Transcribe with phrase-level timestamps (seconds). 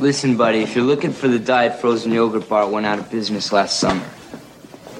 [0.00, 3.10] Listen, buddy, if you're looking for the diet frozen yogurt bar, it went out of
[3.10, 4.04] business last summer.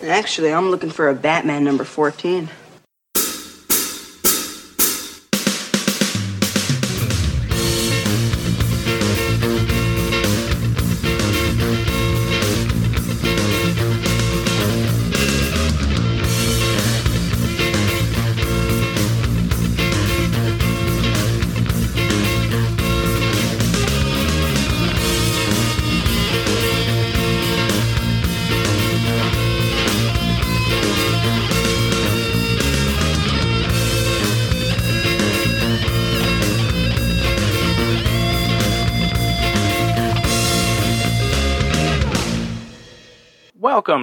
[0.03, 2.49] Actually, I'm looking for a Batman number 14.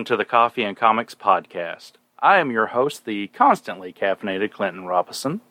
[0.05, 1.93] To the Coffee and Comics Podcast.
[2.19, 5.41] I am your host, the constantly caffeinated Clinton Robison,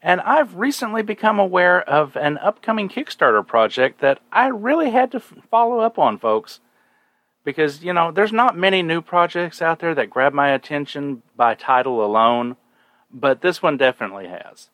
[0.00, 5.16] and I've recently become aware of an upcoming Kickstarter project that I really had to
[5.18, 6.60] f- follow up on, folks.
[7.44, 11.54] Because, you know, there's not many new projects out there that grab my attention by
[11.54, 12.56] title alone,
[13.10, 14.70] but this one definitely has.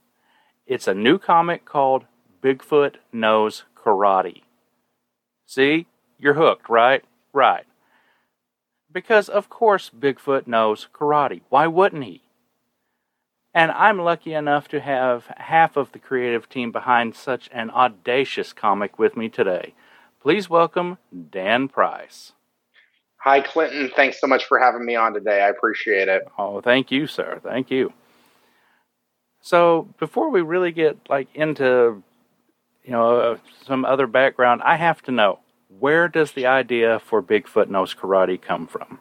[0.67, 2.05] It's a new comic called
[2.43, 4.43] Bigfoot Knows Karate.
[5.47, 5.87] See?
[6.19, 7.05] You're hooked, right?
[7.33, 7.65] Right.
[8.93, 11.41] Because, of course, Bigfoot knows karate.
[11.48, 12.23] Why wouldn't he?
[13.55, 18.53] And I'm lucky enough to have half of the creative team behind such an audacious
[18.53, 19.75] comic with me today.
[20.21, 20.99] Please welcome
[21.31, 22.33] Dan Price.
[23.19, 23.91] Hi, Clinton.
[23.95, 25.43] Thanks so much for having me on today.
[25.43, 26.27] I appreciate it.
[26.39, 27.41] Oh, thank you, sir.
[27.43, 27.93] Thank you.
[29.41, 32.03] So, before we really get like into
[32.84, 35.41] you know uh, some other background, I have to know
[35.78, 38.98] where does the idea for Bigfoot Knows Karate come from?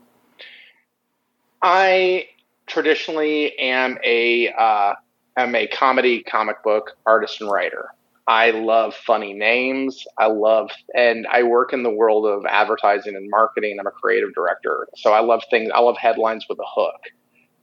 [1.62, 2.28] I
[2.68, 4.94] traditionally am a uh,
[5.38, 7.90] am a comedy comic book artist and writer.
[8.28, 10.06] I love funny names.
[10.18, 13.78] I love, and I work in the world of advertising and marketing.
[13.80, 15.72] I'm a creative director, so I love things.
[15.74, 17.02] I love headlines with a hook.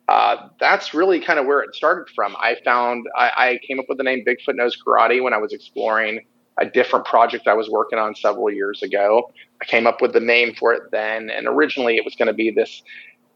[0.08, 2.34] Uh, that's really kind of where it started from.
[2.36, 5.52] I found I, I came up with the name Bigfoot Knows Karate when I was
[5.52, 6.24] exploring
[6.60, 9.30] a different project I was working on several years ago.
[9.60, 12.32] I came up with the name for it then, and originally it was going to
[12.32, 12.82] be this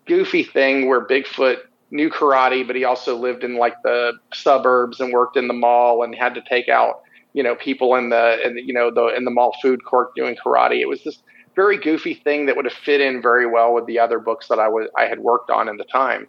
[0.06, 1.59] goofy thing where Bigfoot
[1.91, 6.03] knew karate, but he also lived in like the suburbs and worked in the mall
[6.03, 7.03] and had to take out
[7.34, 10.15] you know people in the in the, you know the in the mall food court
[10.15, 10.81] doing karate.
[10.81, 11.22] It was this
[11.54, 14.59] very goofy thing that would have fit in very well with the other books that
[14.59, 16.27] I was I had worked on in the time.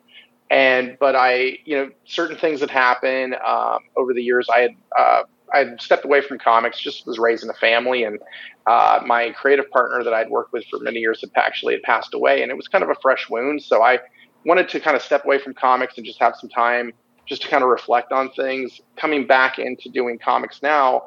[0.50, 4.48] And but I you know certain things had happened um, over the years.
[4.54, 8.20] I had uh, I stepped away from comics, just was raising a family, and
[8.66, 12.14] uh, my creative partner that I'd worked with for many years had actually had passed
[12.14, 13.62] away, and it was kind of a fresh wound.
[13.62, 14.00] So I
[14.46, 16.92] wanted to kind of step away from comics and just have some time
[17.26, 18.82] just to kind of reflect on things.
[18.98, 21.04] Coming back into doing comics now,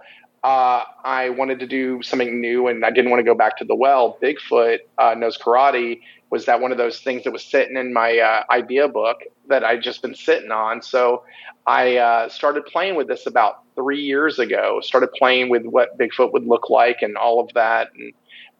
[0.46, 3.64] uh, I wanted to do something new, and I didn't want to go back to
[3.64, 4.16] the well.
[4.22, 8.18] Bigfoot uh, knows karate was that one of those things that was sitting in my
[8.18, 9.18] uh, idea book
[9.48, 10.82] that I'd just been sitting on.
[10.82, 11.24] So
[11.66, 14.80] I uh, started playing with this about three years ago.
[14.84, 17.88] Started playing with what Bigfoot would look like and all of that.
[17.96, 18.12] And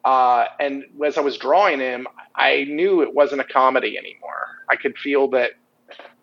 [0.04, 4.48] uh, and as I was drawing him, I knew it wasn't a comedy anymore.
[4.68, 5.52] I could feel that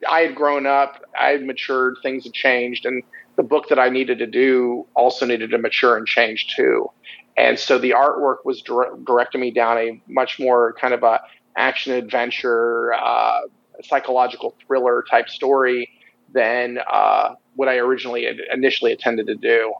[0.09, 3.01] I had grown up, I had matured, things had changed, and
[3.35, 6.89] the book that I needed to do also needed to mature and change too.
[7.35, 11.21] And so the artwork was dire- directing me down a much more kind of a
[11.55, 13.41] action adventure, uh,
[13.83, 15.89] psychological thriller type story
[16.31, 19.73] than uh, what I originally initially intended to do.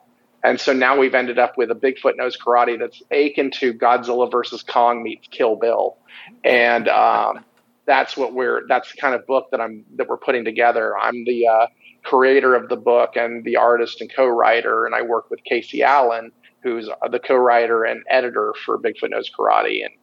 [0.43, 4.29] And so now we've ended up with a Bigfoot knows karate that's akin to Godzilla
[4.29, 5.97] versus Kong meets Kill Bill,
[6.43, 7.45] and um,
[7.85, 10.97] that's what we're that's the kind of book that I'm that we're putting together.
[10.97, 11.67] I'm the uh,
[12.03, 16.31] creator of the book and the artist and co-writer, and I work with Casey Allen,
[16.61, 19.83] who's the co-writer and editor for Bigfoot Knows Karate.
[19.83, 19.93] And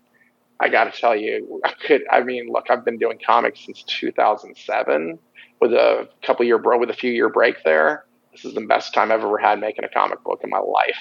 [0.61, 3.83] I got to tell you, I could I mean, look, I've been doing comics since
[3.85, 5.19] 2007
[5.61, 8.05] with a couple year bro with a few year break there.
[8.33, 10.99] This is the best time I've ever had making a comic book in my life.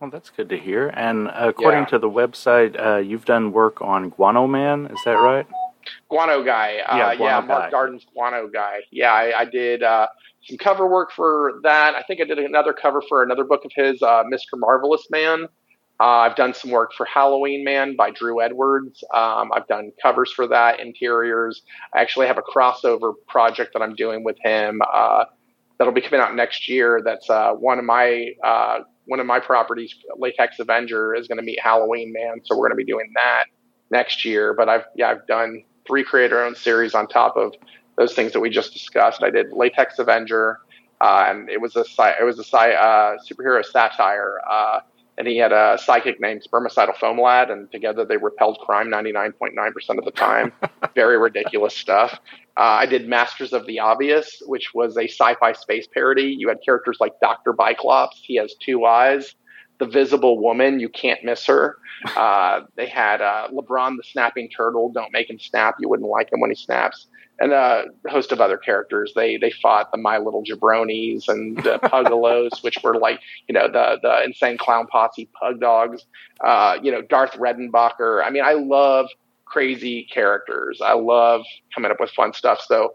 [0.00, 0.88] Well, that's good to hear.
[0.94, 1.86] And according Yeah.
[1.86, 4.86] to the website, uh, you've done work on Guano Man.
[4.86, 5.46] Is that right?
[6.08, 7.76] Guano guy, uh, Yeah, yeah, Mark Guy.
[7.76, 8.80] Darden's Guano guy.
[8.90, 10.06] Yeah, I, I did uh,
[10.46, 11.94] some cover work for that.
[11.94, 14.56] I think I did another cover for another book of his, uh, Mr.
[14.56, 15.48] Marvelous Man.
[16.00, 19.02] Uh, I've done some work for Halloween Man by Drew Edwards.
[19.12, 21.62] Um, I've done covers for that, interiors.
[21.92, 25.24] I actually have a crossover project that I'm doing with him uh,
[25.78, 27.02] that'll be coming out next year.
[27.04, 31.44] That's uh, one of my uh, one of my properties, Latex Avenger, is going to
[31.44, 32.40] meet Halloween Man.
[32.44, 33.46] So we're going to be doing that
[33.90, 34.54] next year.
[34.54, 37.54] But I've yeah, I've done three creator-owned series on top of
[37.96, 39.24] those things that we just discussed.
[39.24, 40.60] I did Latex Avenger,
[41.00, 44.40] uh, and it was a sci- it was a sci- uh, superhero satire.
[44.48, 44.80] Uh,
[45.18, 49.98] and he had a psychic named Spermicidal Foam Lad, and together they repelled crime 99.9%
[49.98, 50.52] of the time.
[50.94, 52.20] Very ridiculous stuff.
[52.56, 56.36] Uh, I did Masters of the Obvious, which was a sci-fi space parody.
[56.38, 57.52] You had characters like Dr.
[57.52, 58.20] Biclops.
[58.22, 59.34] He has two eyes.
[59.78, 61.78] The Visible Woman, you can't miss her.
[62.16, 64.90] Uh, they had uh, LeBron the Snapping Turtle.
[64.90, 65.76] Don't make him snap.
[65.78, 67.06] You wouldn't like him when he snaps
[67.40, 69.12] and a host of other characters.
[69.14, 73.68] They they fought the My Little Jabronis and the Puggalos, which were like you know
[73.68, 76.04] the the insane clown posse pug dogs.
[76.44, 78.24] Uh, you know Darth Redenbacher.
[78.24, 79.08] I mean, I love
[79.44, 80.80] crazy characters.
[80.84, 81.42] I love
[81.74, 82.60] coming up with fun stuff.
[82.66, 82.92] So.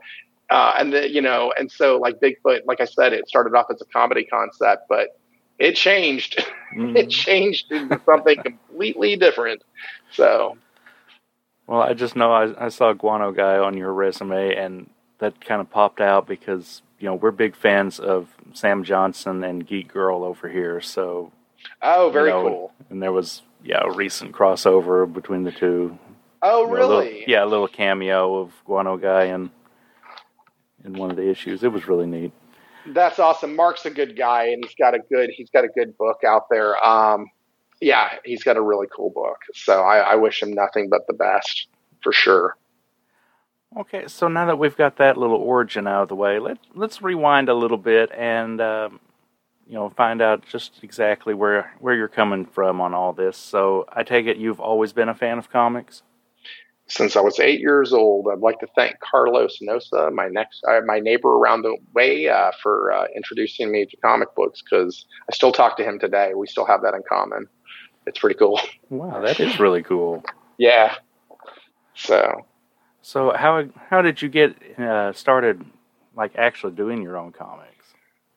[0.50, 3.68] Uh, and the, you know, and so like Bigfoot, like I said, it started off
[3.72, 5.18] as a comedy concept, but
[5.60, 6.44] it changed.
[6.74, 6.98] Mm-hmm.
[6.98, 9.62] it changed into something completely different.
[10.12, 10.58] So
[11.68, 14.90] well, I just know I, I saw Guano Guy on your resume, and
[15.20, 19.66] that kind of popped out because you know we're big fans of Sam Johnson and
[19.66, 20.82] Geek Girl over here.
[20.82, 21.32] So,
[21.82, 22.74] oh, very you know, cool.
[22.90, 25.98] And there was yeah a recent crossover between the two.
[26.42, 26.86] Oh, you know, really?
[26.86, 29.50] A little, yeah, a little cameo of Guano Guy in
[30.84, 31.64] in one of the issues.
[31.64, 32.34] It was really neat.
[32.88, 33.56] That's awesome.
[33.56, 36.50] Mark's a good guy, and he's got a good he's got a good book out
[36.50, 36.84] there.
[36.86, 37.28] Um,
[37.82, 39.40] yeah, he's got a really cool book.
[39.54, 41.68] So I, I wish him nothing but the best
[42.02, 42.58] for sure.
[43.76, 47.02] Okay, so now that we've got that little origin out of the way, let let's
[47.02, 49.00] rewind a little bit and um,
[49.68, 53.38] you know find out just exactly where where you're coming from on all this.
[53.38, 56.04] So I take it you've always been a fan of comics.
[56.88, 60.82] Since I was eight years old, I'd like to thank Carlos Nosa, my next uh,
[60.86, 64.62] my neighbor around the way, uh, for uh, introducing me to comic books.
[64.62, 66.34] Because I still talk to him today.
[66.36, 67.48] We still have that in common
[68.06, 68.60] it's pretty cool.
[68.90, 70.24] Wow, that is really cool.
[70.60, 70.96] yeah.
[71.96, 72.46] So.
[73.02, 75.66] So how how did you get uh, started,
[76.16, 77.88] like actually doing your own comics?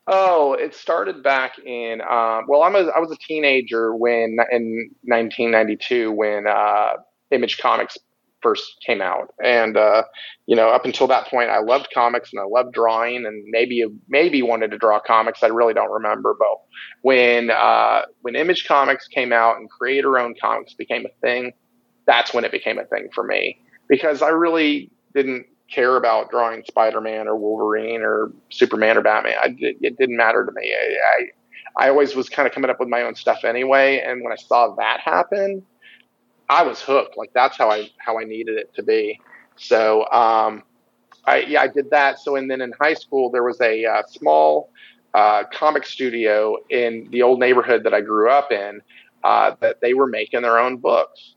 [0.06, 4.90] Oh, it started back in um, well, I'm a, I was a teenager when in
[5.02, 6.94] 1992 when uh,
[7.32, 7.98] Image Comics
[8.42, 9.32] first came out.
[9.42, 10.04] And uh,
[10.46, 13.84] you know, up until that point, I loved comics and I loved drawing, and maybe
[14.08, 15.42] maybe wanted to draw comics.
[15.42, 16.34] I really don't remember.
[16.38, 16.58] But
[17.02, 21.52] when uh, when Image Comics came out and creator-owned comics became a thing,
[22.06, 26.62] that's when it became a thing for me because I really didn't care about drawing
[26.66, 29.34] Spider-Man or Wolverine or Superman or Batman.
[29.42, 30.72] I, it, didn't matter to me.
[30.72, 34.22] I, I I always was kind of coming up with my own stuff anyway, and
[34.22, 35.62] when I saw that happen
[36.48, 37.16] I was hooked.
[37.16, 39.20] Like that's how I how I needed it to be.
[39.56, 40.62] So um,
[41.24, 42.20] I yeah I did that.
[42.20, 44.70] So and then in high school there was a uh, small
[45.14, 48.80] uh, comic studio in the old neighborhood that I grew up in
[49.24, 51.34] uh, that they were making their own books,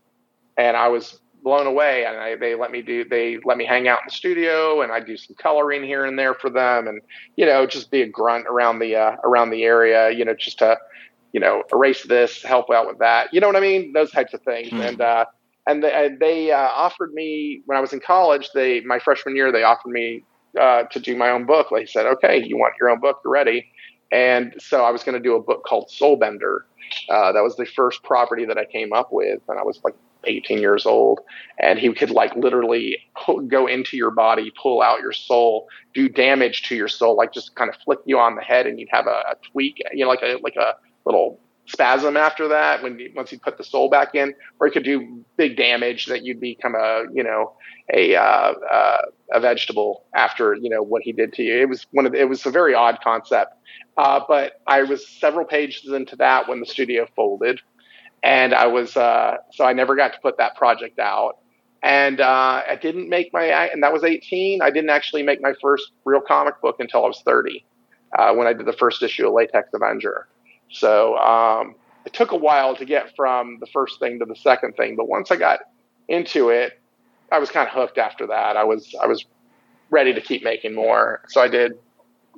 [0.56, 2.04] and I was blown away.
[2.04, 4.92] And I, they let me do they let me hang out in the studio, and
[4.92, 7.00] I do some coloring here and there for them, and
[7.36, 10.58] you know just be a grunt around the uh, around the area, you know just
[10.58, 10.78] to
[11.32, 13.32] you know, erase this, help out with that.
[13.32, 13.92] You know what I mean?
[13.92, 14.70] Those types of things.
[14.70, 14.88] Mm.
[14.88, 15.24] And uh,
[15.66, 18.50] and they, they uh, offered me when I was in college.
[18.54, 20.24] They my freshman year they offered me
[20.60, 21.68] uh, to do my own book.
[21.72, 23.20] They said, "Okay, you want your own book?
[23.24, 23.70] You're ready."
[24.12, 26.60] And so I was going to do a book called Soulbender.
[27.08, 29.94] Uh, that was the first property that I came up with, and I was like
[30.24, 31.20] 18 years old.
[31.60, 36.08] And he could like literally pull, go into your body, pull out your soul, do
[36.08, 38.88] damage to your soul, like just kind of flick you on the head, and you'd
[38.90, 40.74] have a, a tweak, you know, like a like a
[41.04, 44.84] little spasm after that when once you put the soul back in, or it could
[44.84, 47.52] do big damage that you'd become a you know
[47.94, 48.98] a uh, uh,
[49.32, 51.60] a vegetable after you know what he did to you.
[51.60, 53.54] It was one of the, it was a very odd concept,
[53.96, 57.60] uh, but I was several pages into that when the studio folded,
[58.22, 61.38] and I was uh, so I never got to put that project out.
[61.82, 64.60] And uh, I didn't make my, and that was 18.
[64.60, 67.64] I didn't actually make my first real comic book until I was 30,
[68.18, 70.28] uh, when I did the first issue of Latex Avenger.
[70.70, 71.74] So um,
[72.06, 75.08] it took a while to get from the first thing to the second thing, but
[75.08, 75.60] once I got
[76.08, 76.80] into it,
[77.32, 78.56] I was kind of hooked after that.
[78.56, 79.24] I was I was
[79.90, 81.22] ready to keep making more.
[81.28, 81.72] So I did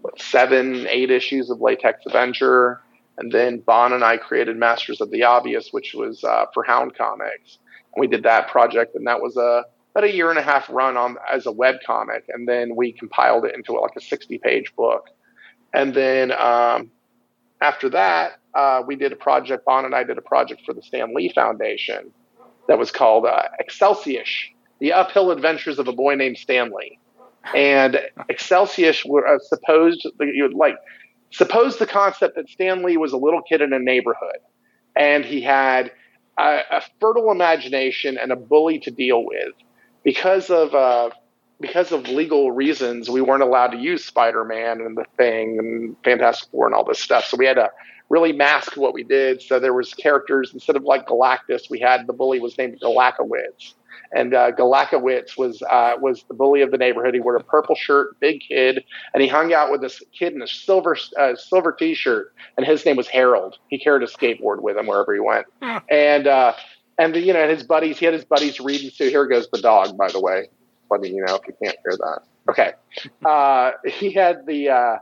[0.01, 2.81] what, seven, eight issues of Latex Avenger,
[3.19, 6.95] and then Bon and I created Masters of the Obvious, which was uh, for Hound
[6.97, 7.59] Comics.
[7.95, 10.69] And we did that project, and that was a about a year and a half
[10.71, 14.39] run on as a web comic, and then we compiled it into like a sixty
[14.39, 15.09] page book.
[15.75, 16.91] And then um,
[17.63, 20.83] after that, uh, we did a project, Bon and I did a project for the
[20.83, 22.13] Stan Lee Foundation
[22.69, 24.29] that was called uh, Excelsius,
[24.81, 26.99] The Uphill Adventures of a Boy Named Stanley.
[27.55, 28.01] And
[28.31, 30.77] Excelsius were uh, supposed, you would like,
[31.31, 34.39] suppose the concept that Stan Lee was a little kid in a neighborhood
[34.97, 35.93] and he had
[36.39, 39.55] a, a fertile imagination and a bully to deal with
[40.05, 41.11] because of uh,
[41.63, 45.97] because of legal reasons, we weren't allowed to use Spider Man and the Thing and
[46.05, 47.25] Fantastic Four and all this stuff.
[47.25, 47.71] So we had to
[48.11, 49.41] really mask what we did.
[49.41, 53.73] So there was characters instead of like Galactus, we had the bully was named Galakowitz,
[54.13, 57.15] and uh, Galakowitz was uh, was the bully of the neighborhood.
[57.15, 60.43] He wore a purple shirt, big kid, and he hung out with this kid in
[60.43, 63.57] a silver uh, silver T-shirt, and his name was Harold.
[63.69, 65.47] He carried a skateboard with him wherever he went,
[65.89, 66.53] and uh,
[66.99, 67.99] and you know and his buddies.
[67.99, 68.91] He had his buddies reading.
[68.91, 70.49] So here goes the dog, by the way.
[70.93, 72.21] Let me you know if you can't hear that.
[72.51, 72.73] Okay,
[73.25, 74.97] uh, he had the uh,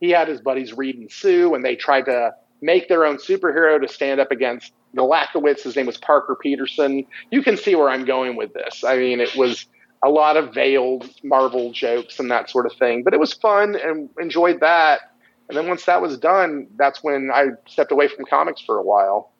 [0.00, 3.80] he had his buddies Reed and Sue, and they tried to make their own superhero
[3.80, 5.62] to stand up against Galakowitz.
[5.62, 7.06] His name was Parker Peterson.
[7.30, 8.82] You can see where I'm going with this.
[8.84, 9.66] I mean, it was
[10.04, 13.76] a lot of veiled Marvel jokes and that sort of thing, but it was fun
[13.76, 15.00] and enjoyed that.
[15.48, 18.82] And then once that was done, that's when I stepped away from comics for a
[18.82, 19.32] while.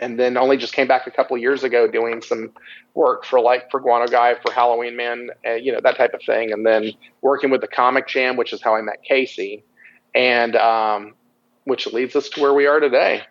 [0.00, 2.52] And then only just came back a couple of years ago doing some
[2.94, 6.22] work for like for Guano Guy, for Halloween Man, uh, you know, that type of
[6.24, 6.52] thing.
[6.52, 9.64] And then working with the Comic Jam, which is how I met Casey.
[10.14, 11.14] And um,
[11.64, 13.22] which leads us to where we are today.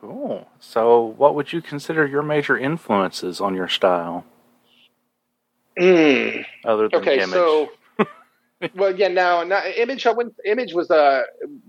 [0.00, 0.46] Cool.
[0.60, 4.24] So, what would you consider your major influences on your style?
[5.78, 6.44] Mm.
[6.64, 7.30] Other than okay, image?
[7.30, 7.70] so
[8.74, 10.06] well, yeah, now, now image.
[10.06, 11.22] I went, image was a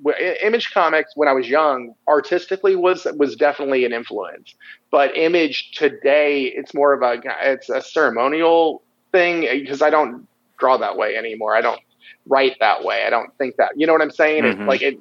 [0.08, 1.94] uh, image comics when I was young.
[2.08, 4.56] Artistically, was was definitely an influence,
[4.92, 8.82] but image today, it's more of a it's a ceremonial
[9.12, 10.28] thing because I don't
[10.58, 11.56] draw that way anymore.
[11.56, 11.82] I don't
[12.26, 13.04] write that way.
[13.06, 13.72] I don't think that.
[13.76, 14.44] You know what I'm saying?
[14.44, 14.52] Mhm.
[14.54, 15.00] It's like it,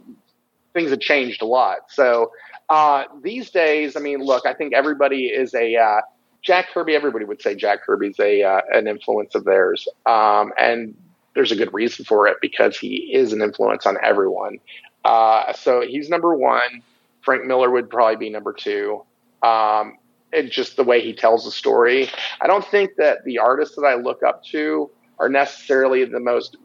[0.75, 1.90] things have changed a lot.
[1.90, 2.33] So
[2.68, 6.00] uh, these days, I mean, look, I think everybody is a uh,
[6.42, 6.95] Jack Kirby.
[6.95, 10.95] Everybody would say Jack Kirby's a uh, an influence of theirs, um, and
[11.38, 14.59] there's a good reason for it because he is an influence on everyone.
[15.04, 16.83] Uh, so he's number one.
[17.21, 19.04] Frank Miller would probably be number two.
[19.40, 19.99] Um,
[20.33, 22.11] and just the way he tells the story.
[22.40, 24.90] I don't think that the artists that I look up to
[25.21, 26.57] are necessarily the most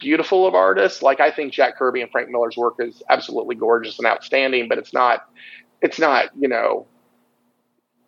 [0.00, 1.02] beautiful of artists.
[1.02, 4.78] Like I think Jack Kirby and Frank Miller's work is absolutely gorgeous and outstanding, but
[4.78, 5.28] it's not,
[5.82, 6.86] it's not, you know,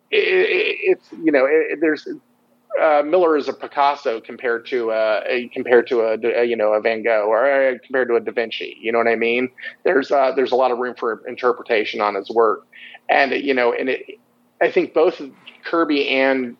[0.09, 2.07] it, it, it's, you know, it, there's,
[2.81, 6.73] uh, Miller is a Picasso compared to a, a compared to a, a, you know
[6.73, 8.77] a Van Gogh or uh, compared to a Da Vinci.
[8.79, 9.49] You know what I mean?
[9.83, 12.67] There's uh, there's a lot of room for interpretation on his work,
[13.09, 14.19] and you know, and it,
[14.61, 15.21] I think both
[15.65, 16.57] Kirby and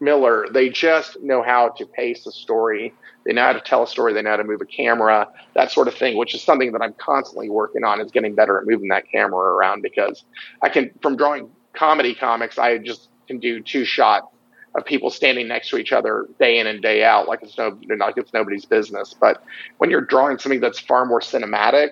[0.00, 2.92] Miller they just know how to pace a story.
[3.24, 4.12] They know how to tell a story.
[4.12, 6.82] They know how to move a camera, that sort of thing, which is something that
[6.82, 8.00] I'm constantly working on.
[8.00, 10.24] Is getting better at moving that camera around because
[10.62, 14.26] I can from drawing comedy comics, I just can do two shots
[14.74, 17.78] of people standing next to each other day in and day out, like it's no,
[17.98, 19.14] like it's nobody's business.
[19.18, 19.42] But
[19.78, 21.90] when you're drawing something that's far more cinematic,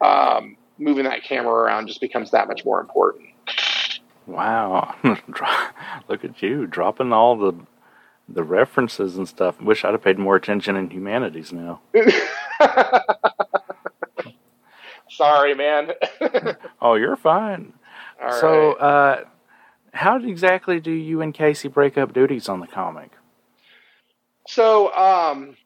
[0.00, 3.28] um, moving that camera around just becomes that much more important.
[4.26, 4.94] Wow.
[6.08, 7.54] Look at you dropping all the
[8.28, 9.60] the references and stuff.
[9.60, 11.80] Wish I'd have paid more attention in humanities now.
[15.10, 15.92] Sorry, man.
[16.80, 17.72] Oh, you're fine.
[18.22, 18.80] All so, right.
[18.80, 19.24] uh,
[19.94, 23.10] how exactly do you and Casey break up duties on the comic?
[24.46, 25.56] So, um,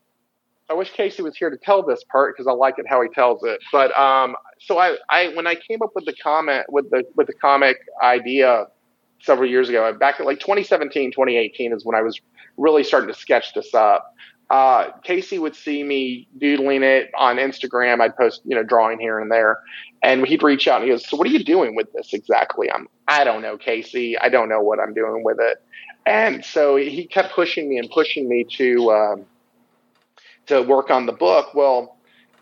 [0.71, 3.09] I wish Casey was here to tell this part because I like it how he
[3.09, 3.59] tells it.
[3.73, 7.27] But um, so I, I when I came up with the comment with the with
[7.27, 8.67] the comic idea
[9.23, 12.21] several years ago, back in like 2017, 2018 is when I was
[12.59, 14.15] really starting to sketch this up.
[14.51, 18.01] Uh, Casey would see me doodling it on Instagram.
[18.01, 19.61] I'd post, you know, drawing here and there,
[20.03, 22.71] and he'd reach out and he goes, "So what are you doing with this exactly?"
[22.71, 24.19] I'm, I don't know, Casey.
[24.19, 25.63] I don't know what I'm doing with it.
[26.07, 29.27] And so he kept pushing me and pushing me to um,
[30.47, 31.55] to work on the book.
[31.55, 31.99] Well,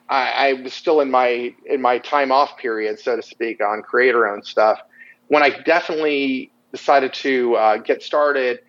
[0.08, 3.82] I, I was still in my in my time off period, so to speak, on
[3.82, 4.78] creator owned stuff.
[5.26, 8.60] When I definitely decided to uh, get started,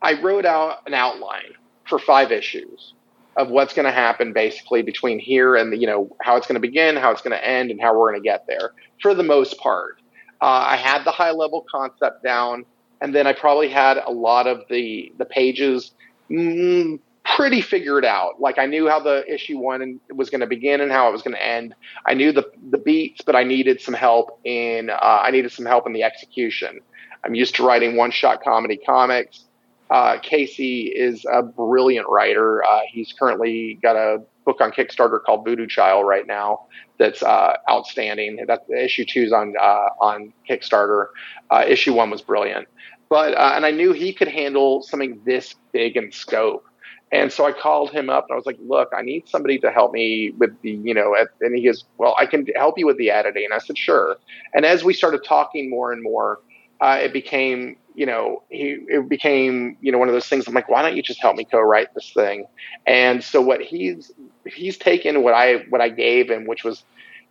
[0.00, 1.54] I wrote out an outline
[1.86, 2.94] for five issues
[3.36, 6.54] of what's going to happen basically between here and the, you know how it's going
[6.54, 8.72] to begin, how it's going to end, and how we're going to get there.
[9.02, 10.00] For the most part,
[10.40, 12.64] uh, I had the high level concept down,
[13.00, 15.92] and then I probably had a lot of the the pages
[16.30, 18.40] mm, pretty figured out.
[18.40, 21.22] Like I knew how the issue one was going to begin and how it was
[21.22, 21.74] going to end.
[22.06, 25.66] I knew the the beats, but I needed some help in uh, I needed some
[25.66, 26.80] help in the execution.
[27.24, 29.44] I'm used to writing one shot comedy comics.
[29.90, 32.64] Uh, Casey is a brilliant writer.
[32.64, 36.66] Uh, he's currently got a book on Kickstarter called Voodoo Child right now.
[36.98, 38.44] That's uh, outstanding.
[38.46, 41.08] That issue two is on uh, on Kickstarter.
[41.50, 42.68] Uh, issue one was brilliant,
[43.08, 46.64] but uh, and I knew he could handle something this big in scope.
[47.12, 49.70] And so I called him up and I was like, look, I need somebody to
[49.70, 52.98] help me with the, you know, and he goes, well, I can help you with
[52.98, 53.44] the editing.
[53.44, 54.16] And I said, sure.
[54.52, 56.40] And as we started talking more and more,
[56.80, 60.46] uh, it became, you know, he, it became, you know, one of those things.
[60.46, 62.46] I'm like, why don't you just help me co-write this thing?
[62.86, 64.12] And so what he's,
[64.46, 66.84] he's taken what I, what I gave him, which was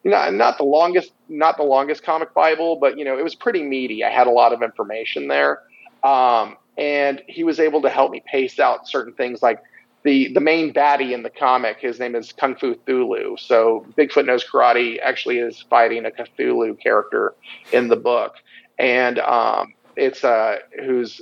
[0.04, 3.64] not not the longest not the longest comic bible but you know it was pretty
[3.64, 5.62] meaty i had a lot of information there
[6.04, 9.62] um, and he was able to help me pace out certain things like
[10.04, 14.26] the the main baddie in the comic his name is kung fu thulu so bigfoot
[14.26, 17.34] knows karate actually is fighting a cthulhu character
[17.72, 18.36] in the book
[18.78, 21.22] and um, it's uh who's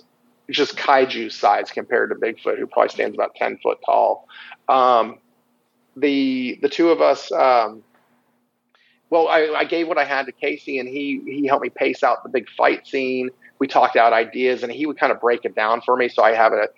[0.50, 4.28] just kaiju size compared to bigfoot who probably stands about 10 foot tall
[4.68, 5.20] um,
[5.96, 7.84] the the two of us um,
[9.12, 12.02] well, I, I, gave what I had to Casey, and he he helped me pace
[12.02, 13.30] out the big fight scene.
[13.60, 16.24] We talked out ideas, and he would kind of break it down for me, so
[16.24, 16.70] I have a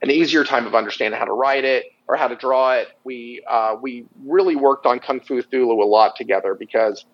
[0.00, 2.88] an easier time of understanding how to write it or how to draw it.
[3.04, 7.04] We uh, we really worked on Kung Fu Thulu a lot together because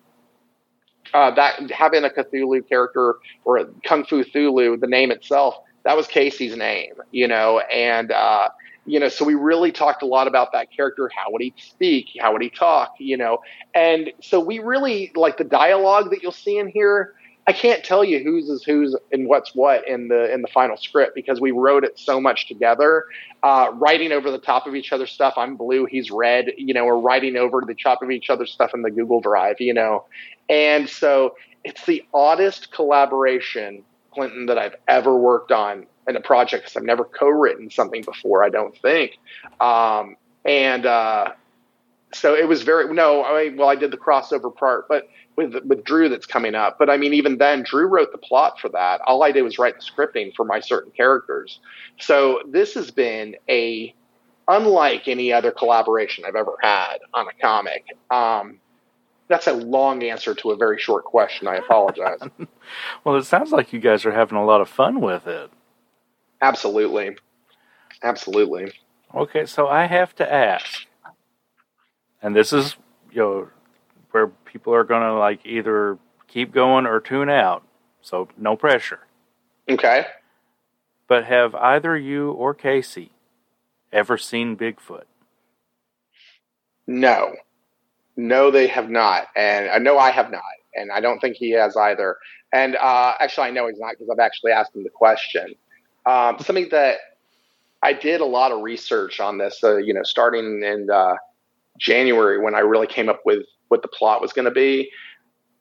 [1.13, 6.07] uh, that having a Cthulhu character or Kung Fu Thulu, the name itself, that was
[6.07, 8.49] Casey's name, you know, and uh,
[8.85, 11.09] you know, so we really talked a lot about that character.
[11.15, 12.07] How would he speak?
[12.19, 12.95] How would he talk?
[12.99, 13.39] You know,
[13.73, 17.13] and so we really like the dialogue that you'll see in here.
[17.49, 20.77] I can't tell you whose is whose and what's what in the in the final
[20.77, 23.05] script because we wrote it so much together,
[23.41, 25.33] uh, writing over the top of each other's stuff.
[25.35, 26.51] I'm blue, he's red.
[26.57, 29.55] You know, we're writing over the top of each other's stuff in the Google Drive.
[29.59, 30.05] You know,
[30.47, 36.65] and so it's the oddest collaboration, Clinton, that I've ever worked on in a project
[36.65, 38.43] because I've never co-written something before.
[38.43, 39.17] I don't think,
[39.59, 41.31] um, and uh,
[42.13, 43.23] so it was very no.
[43.23, 46.77] I mean, well, I did the crossover part, but with with Drew that's coming up.
[46.79, 49.01] But I mean, even then, Drew wrote the plot for that.
[49.01, 51.59] All I did was write the scripting for my certain characters.
[51.99, 53.93] So this has been a
[54.47, 57.85] unlike any other collaboration I've ever had on a comic.
[58.09, 58.59] Um,
[59.27, 61.47] that's a long answer to a very short question.
[61.47, 62.19] I apologize.
[63.03, 65.51] well, it sounds like you guys are having a lot of fun with it.
[66.41, 67.15] Absolutely.
[68.01, 68.73] Absolutely.
[69.13, 70.85] Okay, so I have to ask,
[72.21, 72.75] and this is,
[73.11, 73.47] you know,
[74.11, 75.97] where people are going to like either
[76.27, 77.63] keep going or tune out.
[78.01, 78.99] So no pressure.
[79.69, 80.05] Okay.
[81.07, 83.11] But have either you or Casey
[83.91, 85.03] ever seen Bigfoot?
[86.87, 87.35] No.
[88.15, 89.27] No, they have not.
[89.35, 90.41] And I know I have not.
[90.75, 92.17] And I don't think he has either.
[92.51, 95.55] And uh, actually, I know he's not because I've actually asked him the question.
[96.05, 96.97] Um, something that
[97.81, 101.15] I did a lot of research on this, uh, you know, starting in uh,
[101.79, 104.91] January when I really came up with what the plot was going to be.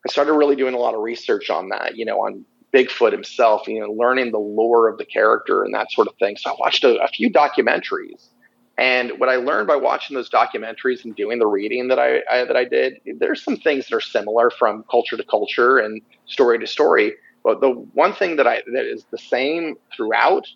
[0.07, 3.67] I started really doing a lot of research on that, you know, on Bigfoot himself,
[3.67, 6.37] you know, learning the lore of the character and that sort of thing.
[6.37, 8.29] So I watched a, a few documentaries.
[8.77, 12.45] And what I learned by watching those documentaries and doing the reading that I, I,
[12.45, 16.61] that I did, there's some things that are similar from culture to culture and story
[16.61, 17.15] to story.
[17.43, 20.47] But the one thing that I that is the same throughout,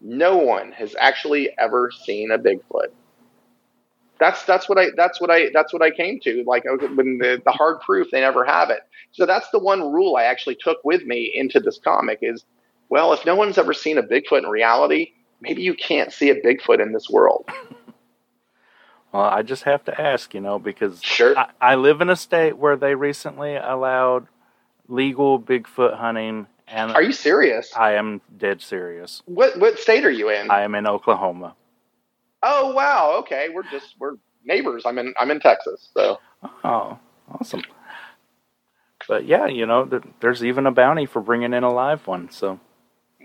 [0.00, 2.92] no one has actually ever seen a Bigfoot
[4.20, 6.44] that's that's what I that's what I that's what I came to.
[6.46, 8.80] Like when the, the hard proof, they never have it.
[9.12, 12.44] So that's the one rule I actually took with me into this comic is,
[12.90, 16.40] well, if no one's ever seen a Bigfoot in reality, maybe you can't see a
[16.40, 17.48] Bigfoot in this world.
[19.12, 21.36] Well, I just have to ask, you know, because sure.
[21.36, 24.28] I, I live in a state where they recently allowed
[24.86, 26.46] legal Bigfoot hunting.
[26.68, 27.72] And are you serious?
[27.76, 29.22] I am dead serious.
[29.26, 30.48] What what state are you in?
[30.48, 31.56] I am in Oklahoma.
[32.42, 33.48] Oh wow, okay.
[33.52, 34.84] We're just we're neighbors.
[34.86, 36.18] I'm in I'm in Texas, so.
[36.64, 36.98] Oh,
[37.30, 37.62] awesome.
[39.08, 39.88] But yeah, you know,
[40.20, 42.30] there's even a bounty for bringing in a live one.
[42.30, 42.60] So.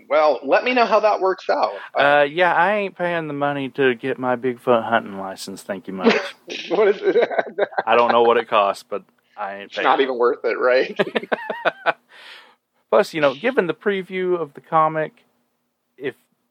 [0.08, 1.74] Well, let me know how that works out.
[1.94, 5.62] Uh, yeah, I ain't paying the money to get my Bigfoot hunting license.
[5.62, 6.14] Thank you much.
[6.68, 7.28] what is it?
[7.86, 9.02] I don't know what it costs, but
[9.36, 9.72] I ain't.
[9.72, 10.96] It's not even worth it, right?
[12.90, 15.24] Plus, you know, given the preview of the comic,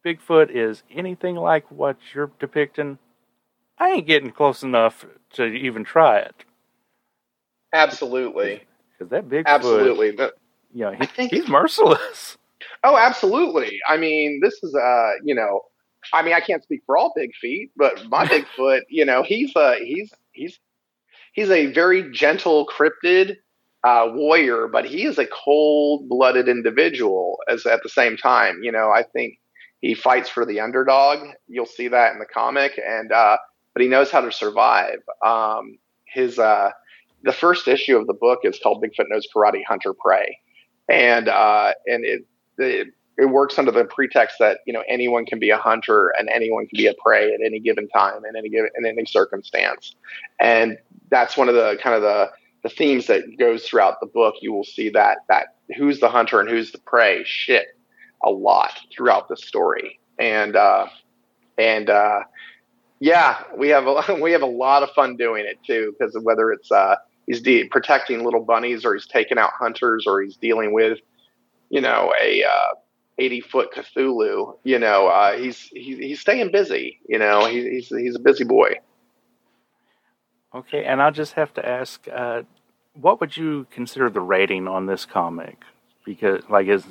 [0.06, 3.00] Bigfoot is anything like what you're depicting,
[3.80, 6.46] I ain't getting close enough to even try it.
[7.74, 8.64] Absolutely.
[8.92, 10.38] Because that Bigfoot, absolutely, but
[10.74, 12.38] you know, he, think, he's merciless.
[12.84, 13.80] Oh, absolutely.
[13.90, 15.62] I mean, this is uh, you know,
[16.14, 19.56] I mean, I can't speak for all big feet, but my Bigfoot, you know, he's
[19.56, 20.60] uh, he's he's
[21.34, 23.38] he's a very gentle cryptid
[23.84, 27.40] uh, warrior, but he is a cold-blooded individual.
[27.48, 29.40] As at the same time, you know, I think
[29.86, 31.20] he fights for the underdog.
[31.48, 33.38] You'll see that in the comic, and uh,
[33.74, 34.98] but he knows how to survive.
[35.24, 36.72] Um, his uh,
[37.24, 40.40] the first issue of the book is called Bigfoot Knows Karate Hunter Prey,
[40.90, 42.26] and uh, and it,
[42.58, 42.88] it
[43.20, 46.66] it works under the pretext that you know anyone can be a hunter and anyone
[46.66, 49.96] can be a prey at any given time in any given in any circumstance,
[50.40, 50.80] and
[51.12, 52.32] that's one of the kind of the
[52.64, 54.34] the themes that goes throughout the book.
[54.42, 57.24] You will see that that who's the hunter and who's the prey.
[57.24, 57.68] Shit,
[58.24, 60.88] a lot throughout the story, and uh,
[61.58, 62.22] and uh,
[63.00, 66.52] yeah, we have a we have a lot of fun doing it too because whether
[66.52, 66.96] it's uh,
[67.28, 71.00] he's de- protecting little bunnies, or he's taking out hunters, or he's dealing with,
[71.70, 72.76] you know, a uh,
[73.18, 74.58] 80 foot Cthulhu.
[74.64, 77.00] You know, uh, he's he's he's staying busy.
[77.08, 78.80] You know, he, he's he's a busy boy.
[80.54, 82.44] Okay, and I just have to ask, uh,
[82.94, 85.58] what would you consider the rating on this comic?
[86.06, 86.86] Because, like, is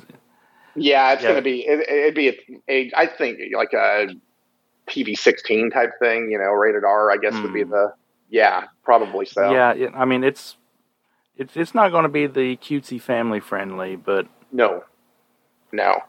[0.75, 1.29] yeah, it's Yeah.
[1.29, 2.35] going to be it, it'd be a,
[2.69, 4.07] a I think like a
[4.87, 6.29] PV sixteen type thing.
[6.31, 7.11] You know, rated R.
[7.11, 7.71] I guess would be Hmm.
[7.71, 7.93] the
[8.29, 9.51] yeah, probably so.
[9.51, 10.57] yeah, I mean, it's
[11.37, 14.83] it's it's not going to be the cutesy family friendly, but No,
[15.71, 15.99] no.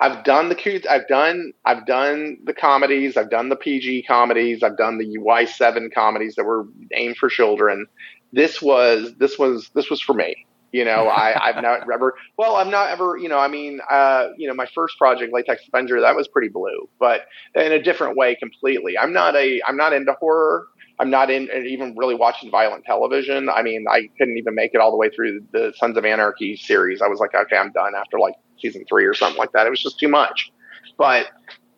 [0.00, 0.84] I've done the cute.
[0.88, 1.52] I've done.
[1.64, 3.16] I've done the comedies.
[3.16, 4.64] I've done the PG comedies.
[4.64, 7.86] I've done the Y seven comedies that were aimed for children.
[8.32, 9.14] This was.
[9.18, 9.70] This was.
[9.74, 10.44] This was for me.
[10.72, 12.14] You know, I, I've not ever.
[12.36, 13.16] Well, I'm not ever.
[13.16, 16.48] You know, I mean, uh, you know, my first project, Latex Avenger, that was pretty
[16.48, 18.98] blue, but in a different way completely.
[18.98, 19.60] I'm not a.
[19.66, 20.66] I'm not into horror.
[20.98, 23.48] I'm not in even really watching violent television.
[23.48, 26.56] I mean, I couldn't even make it all the way through the Sons of Anarchy
[26.56, 27.02] series.
[27.02, 29.66] I was like, okay, I'm done after like season three or something like that.
[29.66, 30.52] It was just too much.
[30.96, 31.28] But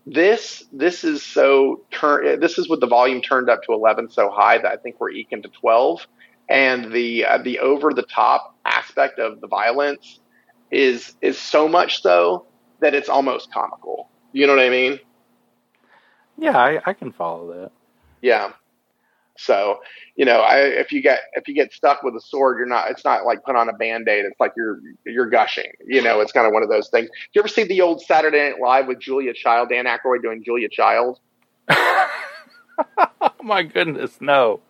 [0.07, 2.39] this this is so turn.
[2.41, 5.11] This is with the volume turned up to 11 so high that I think we're
[5.11, 6.07] eking to 12,
[6.49, 10.21] and the uh, the over the top aspect of the violence
[10.71, 12.47] is is so much so
[12.81, 14.09] that it's almost comical.
[14.33, 14.99] You know what I mean?
[16.39, 17.71] yeah, I, I can follow that.
[18.21, 18.53] Yeah.
[19.37, 19.81] So,
[20.15, 22.91] you know, I, if you get if you get stuck with a sword, you're not.
[22.91, 24.25] It's not like put on a band aid.
[24.25, 25.73] It's like you're you're gushing.
[25.85, 27.09] You know, it's kind of one of those things.
[27.09, 30.45] Do you ever see the old Saturday Night Live with Julia Child, Dan Aykroyd doing
[30.45, 31.19] Julia Child?
[31.69, 32.07] oh
[33.43, 34.61] my goodness, no,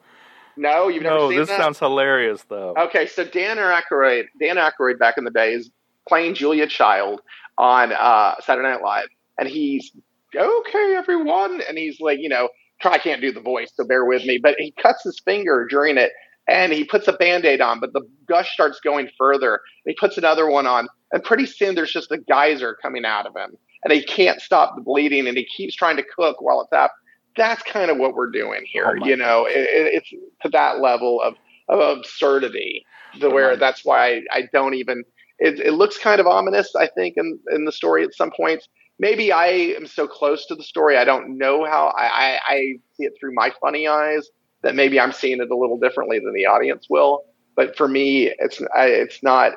[0.57, 1.61] No, you've never no, seen this that.
[1.61, 2.75] sounds hilarious though.
[2.77, 5.71] Okay, so Dan Aykroyd, Dan Aykroyd back in the day is
[6.09, 7.21] playing Julia Child
[7.59, 9.91] on uh, Saturday Night Live, and he's
[10.37, 12.49] okay, everyone, and he's like, you know,
[12.81, 15.67] try I can't do the voice, so bear with me, but he cuts his finger
[15.69, 16.13] during it,
[16.49, 20.19] and he puts a band-aid on, but the gush starts going further, and he puts
[20.19, 23.93] another one on, and pretty soon there's just a geyser coming out of him, and
[23.93, 26.97] he can't stop the bleeding, and he keeps trying to cook while it's happening.
[27.37, 29.47] That's kind of what we're doing here, Oh you know.
[29.47, 30.11] It, it, it's
[30.43, 31.35] to that level of
[31.69, 32.85] of absurdity
[33.21, 35.05] to where that's why I, I don't even
[35.39, 38.69] it, it looks kind of ominous i think in, in the story at some points.
[38.99, 42.57] Maybe i am so close to the story i don't know how I, I, I
[42.97, 44.29] see it through my funny eyes
[44.63, 47.25] that maybe i'm seeing it a little differently than the audience will.
[47.57, 49.53] But for me it's I, it's not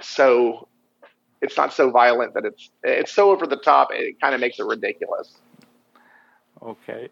[0.00, 0.68] so
[1.42, 4.58] it's not so violent that it's it's so over the top it kind of makes
[4.58, 5.36] it ridiculous
[6.62, 7.08] Okay,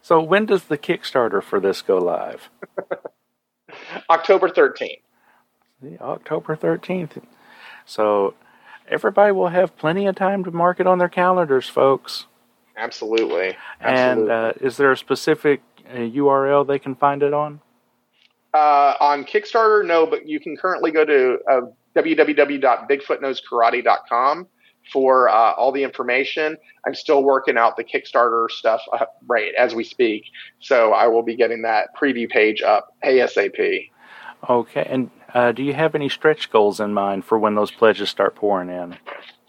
[0.00, 2.50] so when does the Kickstarter for this go live?
[4.10, 4.98] october 13th
[5.80, 7.18] The October thirteenth.
[7.86, 8.34] So
[8.88, 12.26] everybody will have plenty of time to mark it on their calendars, folks.
[12.76, 17.60] absolutely And absolutely uh, is there a specific uh, URL they can find it on?
[18.54, 21.60] Uh, on Kickstarter, no, but you can currently go to uh,
[24.92, 26.56] for uh, all the information.
[26.86, 30.24] I'm still working out the Kickstarter stuff uh, right as we speak,
[30.60, 33.90] so I will be getting that preview page up ASAP.
[34.48, 38.10] Okay, and uh, do you have any stretch goals in mind for when those pledges
[38.10, 38.96] start pouring in?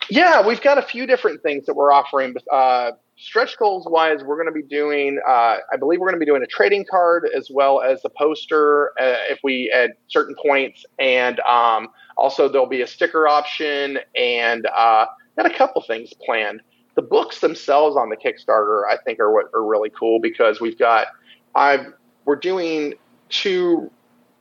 [0.10, 2.36] Yeah, we've got a few different things that we're offering.
[2.51, 6.25] Uh, stretch goals wise, we're going to be doing, uh, I believe we're going to
[6.25, 10.36] be doing a trading card as well as a poster uh, if we at certain
[10.41, 10.86] points.
[10.99, 16.62] And um, also, there'll be a sticker option and uh, got a couple things planned.
[16.96, 20.78] The books themselves on the Kickstarter, I think, are what are really cool because we've
[20.78, 21.08] got,
[21.56, 21.93] I've,
[22.26, 22.93] we're doing
[23.30, 23.91] two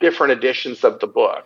[0.01, 1.45] different editions of the book.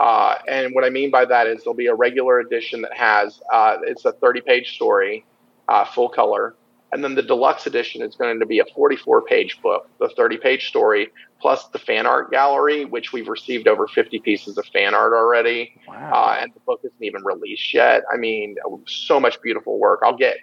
[0.00, 3.40] Uh, and what I mean by that is there'll be a regular edition that has
[3.52, 5.24] uh, it's a 30 page story,
[5.68, 6.54] uh, full color,
[6.92, 10.38] and then the deluxe edition is going to be a 44 page book, the 30
[10.38, 11.08] page story
[11.40, 15.72] plus the fan art gallery, which we've received over 50 pieces of fan art already,
[15.86, 16.12] Wow.
[16.12, 18.02] uh, and the book isn't even released yet.
[18.12, 20.00] I mean, so much beautiful work.
[20.02, 20.36] I'll get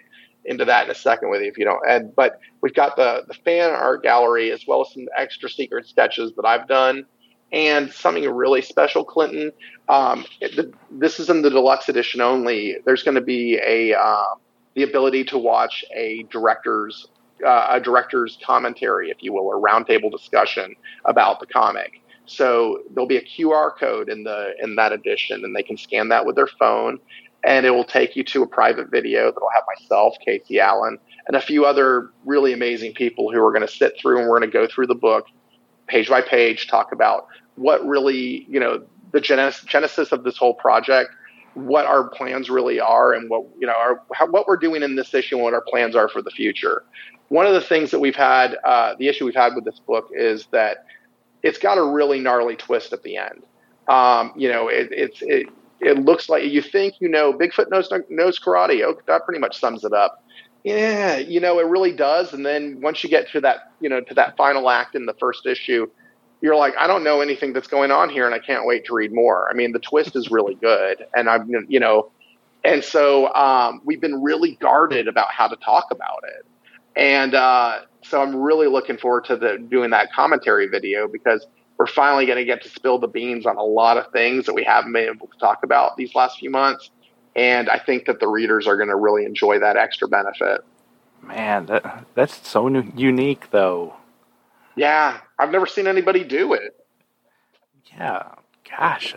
[0.44, 1.80] into that in a second with you if you don't.
[1.88, 5.86] And but we've got the the fan art gallery as well as some extra secret
[5.86, 7.04] sketches that I've done
[7.52, 9.52] and something really special, Clinton.
[9.88, 12.76] Um, the, this is in the deluxe edition only.
[12.84, 14.38] There's going to be a um,
[14.76, 17.08] the ability to watch a director's
[17.44, 22.00] uh, a director's commentary, if you will, or roundtable discussion about the comic.
[22.24, 26.08] So there'll be a QR code in the in that edition, and they can scan
[26.10, 26.98] that with their phone,
[27.44, 31.36] and it will take you to a private video that'll have myself, Casey Allen, and
[31.36, 34.50] a few other really amazing people who are going to sit through and we're going
[34.50, 35.26] to go through the book
[35.86, 40.54] page by page, talk about what really, you know, the genesis, genesis of this whole
[40.54, 41.10] project,
[41.56, 44.94] what our plans really are, and what, you know, our, how, what we're doing in
[44.94, 46.84] this issue and what our plans are for the future.
[47.28, 50.10] One of the things that we've had, uh, the issue we've had with this book
[50.12, 50.84] is that
[51.42, 53.42] it's got a really gnarly twist at the end.
[53.88, 55.46] Um, you know, it, it's it
[55.80, 58.82] it looks like you think you know Bigfoot knows knows karate.
[58.84, 60.22] Oh, that pretty much sums it up.
[60.64, 62.32] Yeah, you know, it really does.
[62.32, 65.14] And then once you get to that, you know, to that final act in the
[65.14, 65.86] first issue,
[66.40, 68.94] you're like, I don't know anything that's going on here, and I can't wait to
[68.94, 69.48] read more.
[69.50, 72.10] I mean, the twist is really good, and I'm, you know,
[72.64, 76.46] and so um, we've been really guarded about how to talk about it,
[76.94, 81.46] and uh, so I'm really looking forward to the doing that commentary video because
[81.78, 84.54] we're finally going to get to spill the beans on a lot of things that
[84.54, 86.90] we haven't been able to talk about these last few months.
[87.34, 90.62] And I think that the readers are going to really enjoy that extra benefit.
[91.22, 93.96] Man, that that's so unique, though.
[94.74, 96.74] Yeah, I've never seen anybody do it.
[97.92, 98.32] Yeah,
[98.68, 99.14] gosh,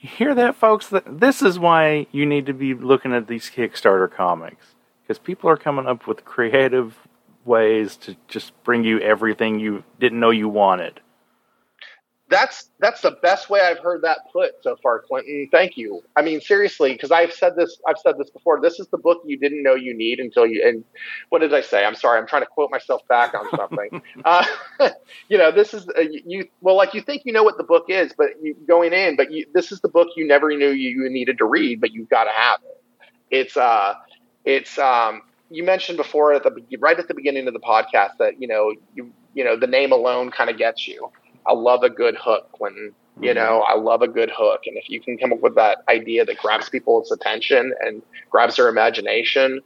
[0.00, 0.92] you hear that, folks?
[1.06, 5.56] This is why you need to be looking at these Kickstarter comics because people are
[5.56, 6.96] coming up with creative
[7.44, 11.00] ways to just bring you everything you didn't know you wanted
[12.30, 15.48] that's that's the best way I've heard that put so far, Clinton.
[15.50, 16.00] Thank you.
[16.16, 18.60] I mean, seriously, because I've said this, I've said this before.
[18.60, 20.62] This is the book you didn't know you need until you.
[20.66, 20.84] And
[21.30, 21.84] what did I say?
[21.84, 22.18] I'm sorry.
[22.18, 24.00] I'm trying to quote myself back on something.
[24.24, 24.44] uh,
[25.28, 26.46] you know, this is uh, you.
[26.60, 29.32] Well, like you think you know what the book is, but you, going in, but
[29.32, 32.08] you, this is the book you never knew you, you needed to read, but you've
[32.08, 33.08] got to have it.
[33.30, 33.94] It's uh,
[34.44, 35.22] it's um.
[35.52, 38.72] You mentioned before at the right at the beginning of the podcast that you know
[38.94, 41.10] you you know the name alone kind of gets you
[41.46, 43.38] I love a good hook when you mm-hmm.
[43.38, 44.62] know i love a good hook.
[44.66, 48.56] And if you can come up with that idea that grabs people's attention and grabs
[48.56, 49.60] their imagination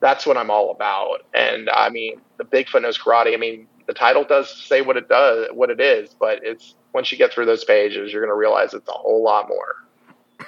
[0.00, 1.24] that's what i'm all about.
[1.34, 3.34] And i mean the bigfoot knows karate.
[3.34, 7.10] I mean the title does say what it does what it is but it's once
[7.10, 9.74] you get through those pages you're going to realize it's a whole lot more.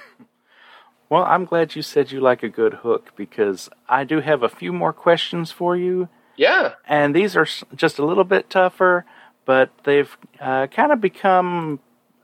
[1.09, 4.49] Well i'm glad you said you like a good hook because i do have a
[4.49, 6.09] few more questions for you.
[6.37, 6.75] Yeah.
[6.87, 9.07] And these are just a little bit tougher
[9.47, 11.81] but they've uh, kind of become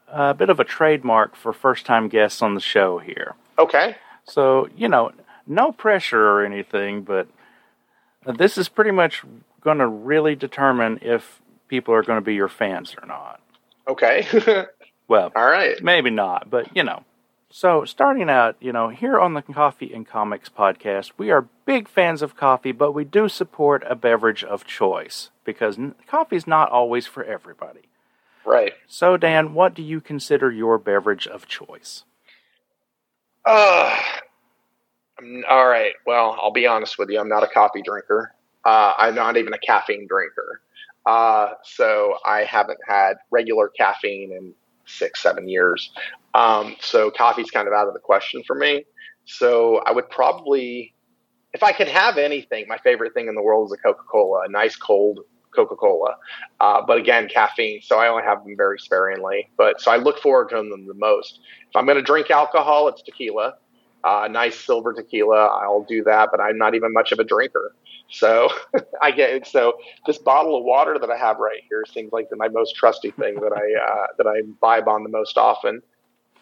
[0.08, 3.34] a bit of a trademark for first time guests on the show here.
[3.58, 3.96] Okay.
[4.24, 5.12] So, you know,
[5.46, 7.26] no pressure or anything, but
[8.26, 9.22] this is pretty much
[9.62, 13.40] going to really determine if people are going to be your fans or not.
[13.88, 14.26] Okay.
[15.08, 15.82] well, all right.
[15.82, 17.04] Maybe not, but you know.
[17.54, 21.86] So, starting out, you know, here on the Coffee and Comics podcast, we are big
[21.86, 26.70] fans of coffee, but we do support a beverage of choice because coffee is not
[26.70, 27.82] always for everybody.
[28.44, 28.72] Right.
[28.86, 32.04] So, Dan, what do you consider your beverage of choice?
[33.44, 33.96] Uh,
[35.48, 35.94] all right.
[36.06, 37.20] Well, I'll be honest with you.
[37.20, 38.34] I'm not a coffee drinker.
[38.64, 40.60] Uh, I'm not even a caffeine drinker.
[41.04, 44.54] Uh, so I haven't had regular caffeine in
[44.86, 45.90] six, seven years.
[46.34, 48.84] Um, so coffee's kind of out of the question for me.
[49.24, 50.94] So I would probably,
[51.52, 54.44] if I could have anything, my favorite thing in the world is a Coca Cola,
[54.46, 55.20] a nice cold
[55.54, 56.16] Coca Cola.
[56.60, 57.80] Uh, but again, caffeine.
[57.82, 59.50] So I only have them very sparingly.
[59.56, 61.40] But so I look forward to them the most.
[61.68, 63.54] If I'm going to drink alcohol, it's tequila.
[64.04, 66.30] Uh, nice silver tequila, I'll do that.
[66.32, 67.74] But I'm not even much of a drinker.
[68.12, 68.50] So
[69.02, 69.74] I get so
[70.06, 73.36] this bottle of water that I have right here seems like my most trusty thing
[73.36, 75.82] that I uh, that I vibe on the most often.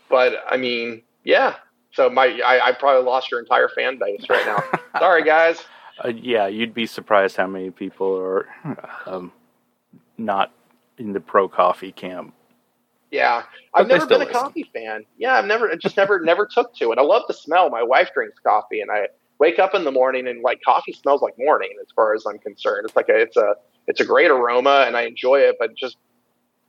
[0.09, 1.57] But I mean, yeah.
[1.93, 4.63] So my I, I probably lost your entire fan base right now.
[4.99, 5.63] Sorry, guys.
[6.03, 8.49] Uh, yeah, you'd be surprised how many people are
[9.07, 9.33] um,
[10.17, 10.53] not
[10.99, 12.35] in the pro coffee camp.
[13.11, 13.43] Yeah,
[13.75, 15.05] I've never been a coffee fan.
[15.19, 16.99] Yeah, I've never just never never took to it.
[16.99, 17.69] I love the smell.
[17.69, 19.09] My wife drinks coffee, and I
[19.39, 22.39] wake up in the morning and like coffee smells like morning as far as I'm
[22.39, 22.85] concerned.
[22.85, 23.57] It's like a it's a
[23.89, 25.97] it's a great aroma, and I enjoy it, but just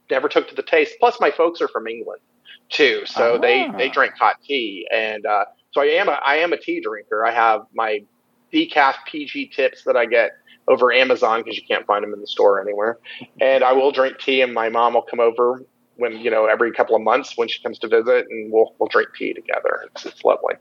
[0.09, 0.95] never took to the taste.
[0.99, 2.21] Plus, my folks are from England
[2.69, 3.93] too, so they they ah.
[3.93, 7.23] drink hot tea, and uh, so I am a I am a tea drinker.
[7.23, 8.03] I have my
[8.53, 10.31] decaf PG tips that I get
[10.67, 12.97] over Amazon because you can't find them in the store anywhere.
[13.39, 15.63] And I will drink tea, and my mom will come over
[15.97, 18.89] when you know every couple of months when she comes to visit, and we'll we'll
[18.89, 19.85] drink tea together.
[19.91, 20.55] It's, it's lovely.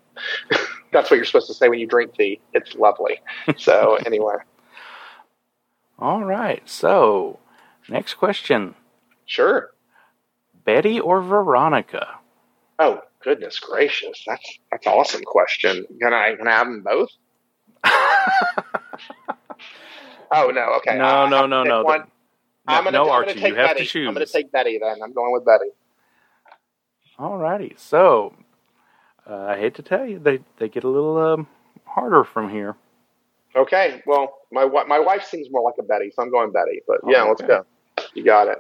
[0.93, 2.41] That's what you're supposed to say when you drink tea.
[2.53, 3.21] It's lovely.
[3.57, 4.37] So anyway.
[5.99, 6.69] All right.
[6.69, 7.39] So
[7.89, 8.75] next question.
[9.27, 9.71] Sure.
[10.65, 12.19] Betty or Veronica?
[12.79, 15.85] Oh goodness gracious, that's that's awesome question.
[16.01, 17.11] Can I can I have them both?
[20.33, 20.97] oh no, okay.
[20.97, 21.83] No, no, no, no.
[21.83, 22.05] One.
[22.67, 23.81] I'm gonna, no, Archie, you have Betty.
[23.81, 24.09] to choose.
[24.09, 25.03] I'm going to take Betty then.
[25.03, 25.71] I'm going with Betty.
[27.19, 27.75] All righty.
[27.77, 28.35] So,
[29.29, 31.47] uh, I hate to tell you, they they get a little um,
[31.85, 32.77] harder from here.
[33.57, 34.03] Okay.
[34.07, 36.83] Well, my my wife seems more like a Betty, so I'm going Betty.
[36.87, 37.29] But yeah, okay.
[37.29, 37.67] let's go.
[38.15, 38.59] You got it.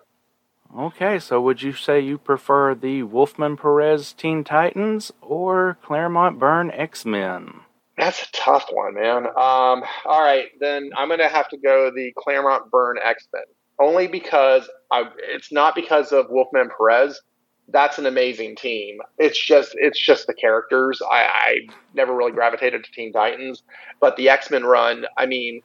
[0.76, 6.70] Okay, so would you say you prefer the Wolfman Perez Teen Titans or Claremont Byrne
[6.70, 7.60] X Men?
[8.00, 9.26] That's a tough one, man.
[9.26, 13.42] Um, all right, then I'm gonna have to go the Claremont Byrne X Men.
[13.78, 17.20] only because I, it's not because of Wolfman Perez.
[17.68, 19.00] That's an amazing team.
[19.18, 21.02] It's just it's just the characters.
[21.02, 21.58] I, I
[21.94, 23.64] never really gravitated to Teen Titans,
[24.00, 25.04] but the X Men run.
[25.18, 25.60] I mean,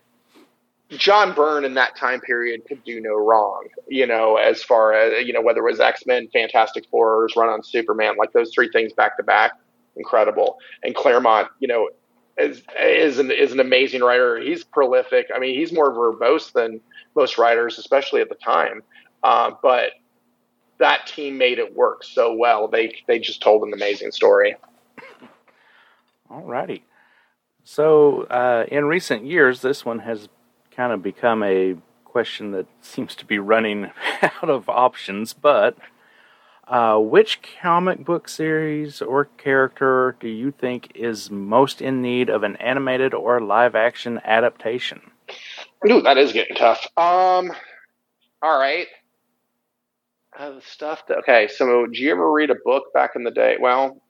[0.90, 3.66] John Byrne in that time period could do no wrong.
[3.88, 7.48] You know, as far as you know, whether it was X Men, Fantastic Four, Run
[7.50, 9.54] on Superman, like those three things back to back,
[9.96, 10.58] incredible.
[10.84, 11.90] And Claremont, you know,
[12.38, 14.40] is is an is an amazing writer.
[14.40, 15.28] He's prolific.
[15.34, 16.82] I mean, he's more verbose than
[17.16, 18.84] most writers, especially at the time.
[19.24, 19.92] Uh, but
[20.78, 22.68] that team made it work so well.
[22.68, 24.56] They they just told an amazing story.
[26.30, 26.84] All righty.
[27.64, 30.30] So, uh, in recent years, this one has
[30.72, 35.34] kind of become a question that seems to be running out of options.
[35.34, 35.78] But
[36.68, 42.44] uh, which comic book series or character do you think is most in need of
[42.44, 45.02] an animated or live action adaptation?
[45.90, 46.88] Ooh, that is getting tough.
[46.98, 47.52] Um,
[48.42, 48.88] all right.
[50.38, 53.56] Uh, stuff that, okay, so did you ever read a book back in the day?
[53.60, 54.02] Well,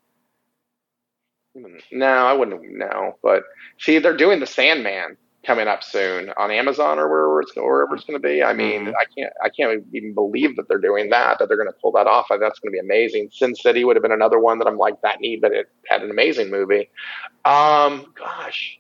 [1.91, 3.18] no, I wouldn't know.
[3.22, 3.44] But
[3.80, 8.04] see, they're doing the Sandman coming up soon on Amazon or wherever it's wherever it's
[8.04, 8.44] going to be.
[8.44, 8.96] I mean, mm-hmm.
[9.00, 11.40] I can't I can't even believe that they're doing that.
[11.40, 12.28] That they're going to pull that off.
[12.30, 13.30] That's going to be amazing.
[13.32, 16.02] Sin City would have been another one that I'm like that need, but it had
[16.02, 16.90] an amazing movie.
[17.46, 18.80] Um, gosh,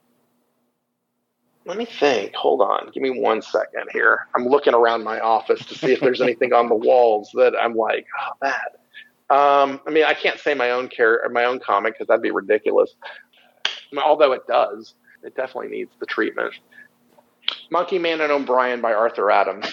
[1.65, 2.35] let me think.
[2.35, 4.27] Hold on, give me one second here.
[4.35, 7.75] I'm looking around my office to see if there's anything on the walls that I'm
[7.75, 8.79] like, oh, that.
[9.27, 12.31] Um, I mean, I can't say my own care, my own comic because that'd be
[12.31, 12.93] ridiculous.
[13.97, 14.93] Although it does
[15.25, 16.53] it definitely needs the treatment.
[17.71, 19.65] Monkey Man and O'Brien by Arthur Adams.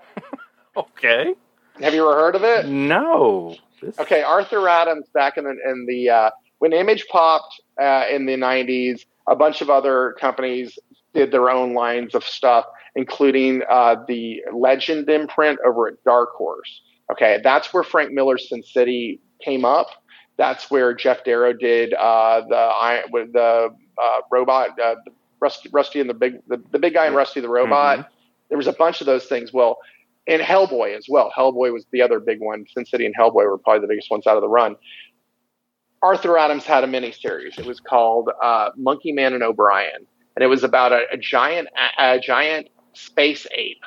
[0.76, 1.34] okay.
[1.80, 2.68] Have you ever heard of it?
[2.68, 3.56] No.
[3.80, 3.98] This...
[3.98, 8.34] Okay, Arthur Adams back in the in the uh, when Image popped uh, in the
[8.34, 10.78] '90s, a bunch of other companies
[11.14, 16.82] did their own lines of stuff, including uh, the Legend imprint over at Dark Horse.
[17.10, 19.88] Okay, that's where Frank Miller's Sin City came up.
[20.36, 23.70] That's where Geof Darrow did uh, the the
[24.00, 24.96] uh, robot, uh,
[25.40, 27.98] Rusty, Rusty and the big, the, the big guy and Rusty the robot.
[27.98, 28.08] Mm-hmm.
[28.48, 29.52] There was a bunch of those things.
[29.52, 29.78] Well,
[30.26, 31.32] and Hellboy as well.
[31.36, 32.66] Hellboy was the other big one.
[32.72, 34.76] Sin City and Hellboy were probably the biggest ones out of the run.
[36.02, 37.58] Arthur Adams had a miniseries.
[37.58, 41.68] It was called uh, Monkey Man and O'Brien, and it was about a, a giant,
[41.98, 43.82] a, a, giant space ape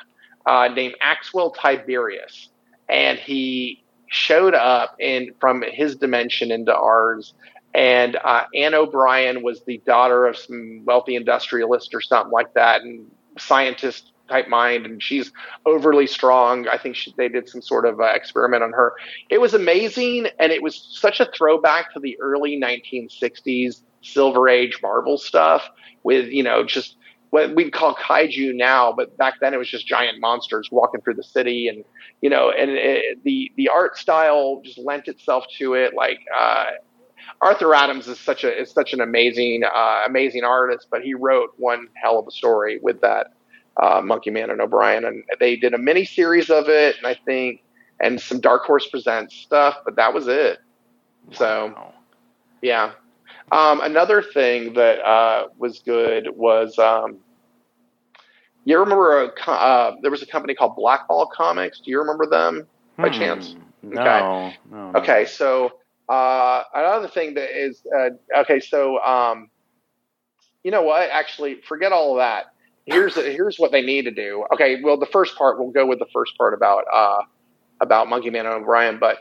[0.46, 2.50] uh, named Axwell Tiberius,
[2.88, 7.34] and he showed up in from his dimension into ours
[7.74, 12.82] and uh, Anne O'Brien was the daughter of some wealthy industrialist or something like that,
[12.82, 15.32] and scientist type mind, and she's
[15.66, 16.66] overly strong.
[16.68, 18.94] I think she, they did some sort of uh, experiment on her.
[19.28, 24.78] It was amazing, and it was such a throwback to the early 1960s Silver Age
[24.82, 25.68] Marvel stuff
[26.02, 26.96] with you know just
[27.30, 31.14] what we'd call kaiju now, but back then it was just giant monsters walking through
[31.14, 31.84] the city, and
[32.20, 35.94] you know, and it, the the art style just lent itself to it.
[35.94, 36.66] Like uh,
[37.44, 41.50] Arthur Adams is such a is such an amazing uh, amazing artist, but he wrote
[41.58, 43.34] one hell of a story with that
[43.80, 47.14] uh, Monkey Man and O'Brien, and they did a mini series of it, and I
[47.26, 47.62] think
[48.00, 50.58] and some Dark Horse Presents stuff, but that was it.
[51.32, 51.92] So,
[52.62, 52.92] yeah.
[53.52, 57.18] Um, another thing that uh, was good was um,
[58.64, 61.80] you remember a, uh, there was a company called Blackball Comics.
[61.80, 63.18] Do you remember them by hmm.
[63.18, 63.56] chance?
[63.82, 64.02] No.
[64.02, 64.92] No, no.
[64.98, 65.72] Okay, so
[66.08, 68.60] uh, another thing that is uh, okay.
[68.60, 69.48] So, um,
[70.62, 71.08] you know what?
[71.10, 72.46] Actually, forget all of that.
[72.86, 74.44] Here's here's what they need to do.
[74.52, 77.22] Okay, well, the first part we'll go with the first part about uh,
[77.80, 79.18] about Monkey Man and O'Brien, but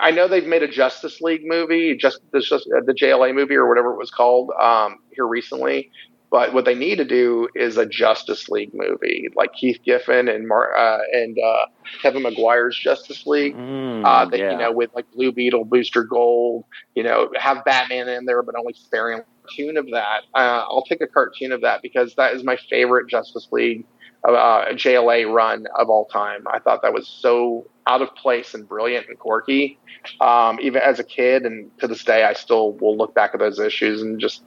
[0.00, 3.68] I know they've made a Justice League movie, just the, just the JLA movie or
[3.68, 5.90] whatever it was called um, here recently.
[6.30, 10.46] But what they need to do is a Justice League movie, like Keith Giffen and
[10.46, 11.66] Mar- uh, and uh,
[12.02, 13.56] Kevin Maguire's Justice League.
[13.56, 14.52] Mm, uh, that yeah.
[14.52, 16.64] you know, with like Blue Beetle, Booster Gold.
[16.94, 20.24] You know, have Batman in there, but only sparing a cartoon of that.
[20.34, 23.86] Uh, I'll take a cartoon of that because that is my favorite Justice League
[24.24, 26.46] uh, JLA run of all time.
[26.46, 29.78] I thought that was so out of place and brilliant and quirky.
[30.20, 33.40] Um, even as a kid, and to this day, I still will look back at
[33.40, 34.42] those issues and just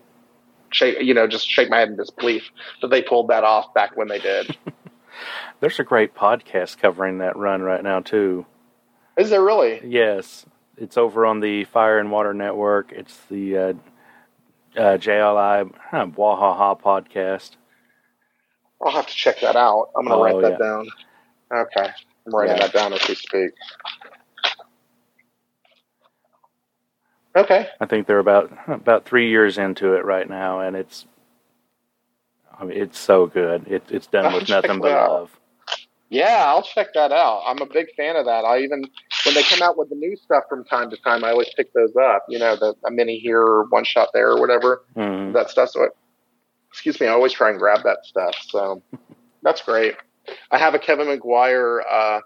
[0.72, 2.50] shake, you know, just shake my head in disbelief
[2.82, 4.58] that they pulled that off back when they did.
[5.60, 8.46] There's a great podcast covering that run right now too.
[9.18, 9.82] Is there really?
[9.86, 10.46] Yes,
[10.78, 12.92] it's over on the Fire and Water Network.
[12.92, 13.74] It's the uh,
[14.76, 17.52] uh, JLI huh, Bwahaha podcast.
[18.84, 19.90] I'll have to check that out.
[19.96, 20.68] I'm going to oh, write that yeah.
[20.68, 20.88] down.
[21.54, 21.92] Okay,
[22.26, 22.68] I'm writing yeah.
[22.68, 23.52] that down as we speak.
[27.36, 27.68] Okay.
[27.80, 31.06] I think they're about about three years into it right now, and it's
[32.60, 33.68] I mean, it's so good.
[33.68, 35.32] It, it's done with nothing but love.
[36.10, 37.44] Yeah, I'll check that out.
[37.48, 38.44] I'm a big fan of that.
[38.44, 38.84] I even
[39.26, 41.72] when they come out with the new stuff from time to time, I always pick
[41.74, 42.26] those up.
[42.28, 45.32] You know, the a mini here or one shot there or whatever Mhm.
[45.34, 45.70] that stuff.
[45.70, 45.88] So, I,
[46.70, 48.36] excuse me, I always try and grab that stuff.
[48.50, 48.82] So
[49.42, 49.96] that's great.
[50.52, 52.20] I have a Kevin Maguire uh,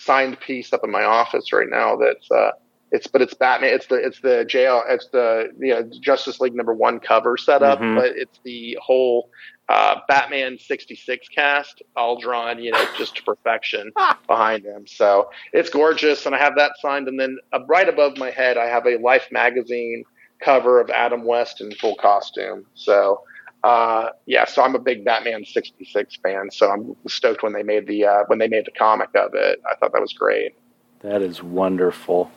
[0.00, 1.96] signed piece up in my office right now.
[1.96, 2.52] That's uh,
[2.92, 3.72] it's but it's Batman.
[3.74, 4.82] It's the it's the jail.
[4.86, 7.96] It's the you know Justice League number one cover setup, Mhm.
[7.96, 9.30] but it's the whole
[9.68, 13.90] uh, Batman sixty six cast all drawn you know just to perfection
[14.26, 14.86] behind him.
[14.86, 17.08] So it's gorgeous, and I have that signed.
[17.08, 20.04] And then uh, right above my head, I have a Life magazine
[20.40, 22.66] cover of Adam West in full costume.
[22.74, 23.22] So
[23.64, 26.50] uh, yeah, so I'm a big Batman '66 fan.
[26.50, 29.62] So I'm stoked when they made the uh, when they made the comic of it.
[29.70, 30.52] I thought that was great.
[31.00, 32.30] That is wonderful.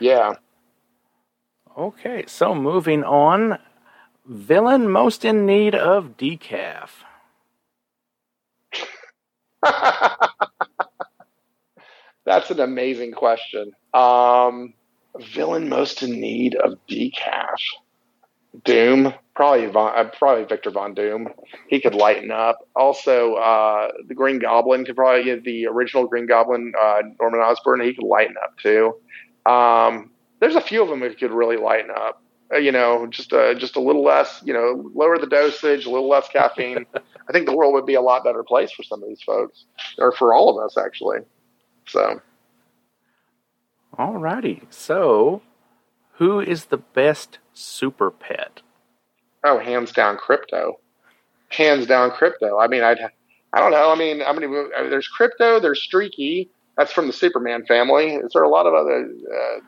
[0.00, 0.34] Yeah,
[1.80, 3.58] Okay, so moving on.
[4.26, 6.90] Villain most in need of decaf.
[12.26, 13.72] that's an amazing question.
[13.94, 14.74] Um,
[15.32, 17.56] villain most in need of decaf.
[18.64, 21.28] Doom, probably Von, uh, probably Victor Von Doom.
[21.68, 22.58] He could lighten up.
[22.74, 27.80] Also, uh, the Green Goblin could probably get the original Green Goblin, uh, Norman Osborn.
[27.80, 28.96] He could lighten up too.
[29.46, 30.10] Um,
[30.40, 32.22] there's a few of them who could really lighten up.
[32.52, 34.42] Uh, you know, just uh, just a little less.
[34.44, 36.84] You know, lower the dosage, a little less caffeine.
[37.28, 39.64] I think the world would be a lot better place for some of these folks,
[39.98, 41.20] or for all of us actually.
[41.86, 42.20] So,
[43.96, 45.42] Alrighty, so
[46.14, 48.62] who is the best super pet?
[49.44, 50.74] oh, hands down, Krypto.
[51.48, 52.62] Hands down, Krypto.
[52.62, 52.98] I mean, I'd,
[53.52, 53.90] I don't know.
[53.90, 55.60] I mean, I mean, I mean, there's Krypto.
[55.60, 56.50] There's Streaky.
[56.80, 58.14] That's from the Superman family.
[58.14, 59.04] Is there a lot of other?
[59.04, 59.58] Uh,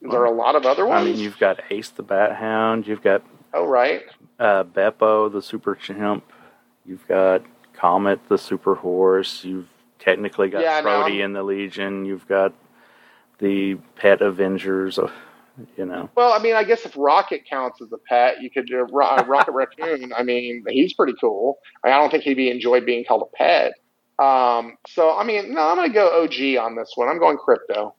[0.00, 1.08] is there a lot of other ones?
[1.08, 4.02] I mean, you've got Ace the Bat Hound, you've got oh, right.
[4.38, 6.22] uh, Beppo the super chimp,
[6.84, 7.42] you've got
[7.72, 9.66] Comet the super horse, you've
[9.98, 12.54] technically got Yeah, Proty in the Legion, you've got
[13.40, 15.10] the Pet Avengers, uh,
[15.76, 16.08] you know.
[16.14, 19.24] Well, I mean, I guess if Rocket counts as a pet, you could uh, uh,
[19.26, 20.12] Rocket Raccoon.
[20.16, 21.58] I mean, he's pretty cool.
[21.82, 23.72] I, mean, I don't think he'd be enjoyed being called a pet.
[24.18, 27.08] Um, so, I mean, no, I'm going to go OG on this one.
[27.08, 27.92] I'm going Krypto.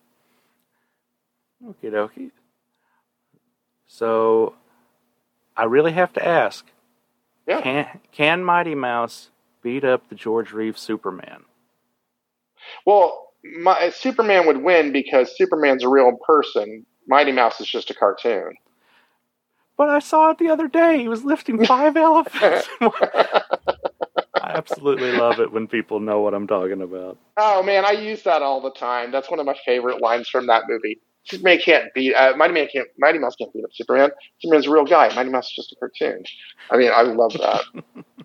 [1.66, 2.32] Okie dokie.
[3.88, 4.56] So,
[5.58, 6.66] I really have to ask
[7.48, 7.62] Yeah.
[7.62, 9.30] can, can Mighty Mouse
[9.64, 11.44] beat up the George Reeves Superman?
[12.86, 16.86] Well, my, Superman would win because Superman's a real person.
[17.08, 18.54] Mighty Mouse is just a cartoon.
[19.78, 21.00] But I saw it the other day.
[21.00, 22.68] He was lifting five elephants.
[24.58, 27.18] Absolutely love it when people know what I'm talking about.
[27.38, 29.12] Oh man, I use that all the time.
[29.12, 31.00] That's one of my favorite lines from that movie.
[31.26, 34.10] Superman can't beat uh, Mighty Man can't Mighty Mouse can't beat up Superman.
[34.40, 35.14] Superman's a real guy.
[35.14, 36.24] Mighty Mouse is just a cartoon.
[36.72, 37.62] I mean, I love that.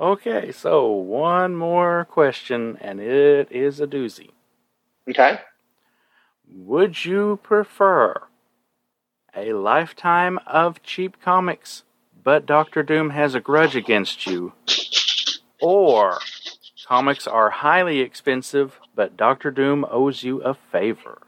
[0.00, 4.30] Okay, so one more question, and it is a doozy.
[5.10, 5.38] Okay.
[6.50, 8.22] Would you prefer
[9.36, 11.82] a lifetime of cheap comics,
[12.22, 14.52] but Doctor Doom has a grudge against you,
[15.60, 16.18] or
[16.86, 21.22] comics are highly expensive, but Doctor Doom owes you a favor?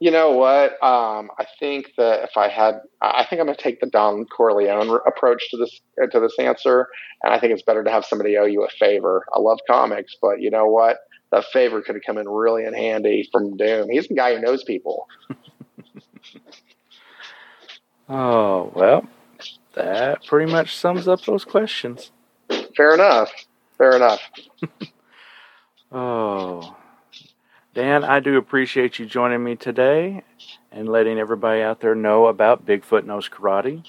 [0.00, 0.72] You know what?
[0.82, 4.26] Um, I think that if I had, I think I'm going to take the Don
[4.26, 6.88] Corleone approach to this uh, to this answer,
[7.22, 9.24] and I think it's better to have somebody owe you a favor.
[9.32, 10.98] I love comics, but you know what?
[11.32, 13.88] That favor could have come in really in handy from Doom.
[13.88, 15.06] He's the guy who knows people.
[18.08, 19.06] Oh, well,
[19.74, 22.10] that pretty much sums up those questions.
[22.76, 23.30] Fair enough.
[23.78, 24.20] Fair enough.
[25.92, 26.74] Oh,
[27.72, 30.22] Dan, I do appreciate you joining me today
[30.72, 33.84] and letting everybody out there know about Bigfoot Knows Karate.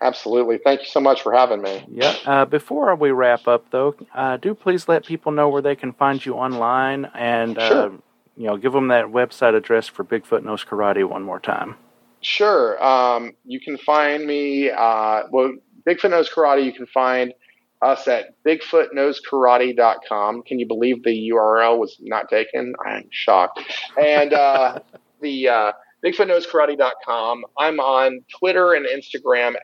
[0.00, 0.58] Absolutely.
[0.64, 1.84] Thank you so much for having me.
[1.90, 2.14] Yeah.
[2.24, 5.92] Uh, before we wrap up, though, uh, do please let people know where they can
[5.92, 7.92] find you online and uh, Sure.
[8.38, 11.76] you know give them that website address for Bigfoot Knows Karate one more time.
[12.24, 12.82] Sure.
[12.82, 15.52] Um, you can find me, uh, well,
[15.86, 17.34] Bigfoot Knows Karate, you can find
[17.82, 20.42] us at bigfootknowskarate.com.
[20.42, 22.74] Can you believe the URL was not taken?
[22.84, 23.60] I'm shocked.
[24.00, 24.78] And uh,
[25.20, 25.72] the uh,
[26.04, 27.44] bigfootknowskarate.com.
[27.58, 29.56] I'm on Twitter and Instagram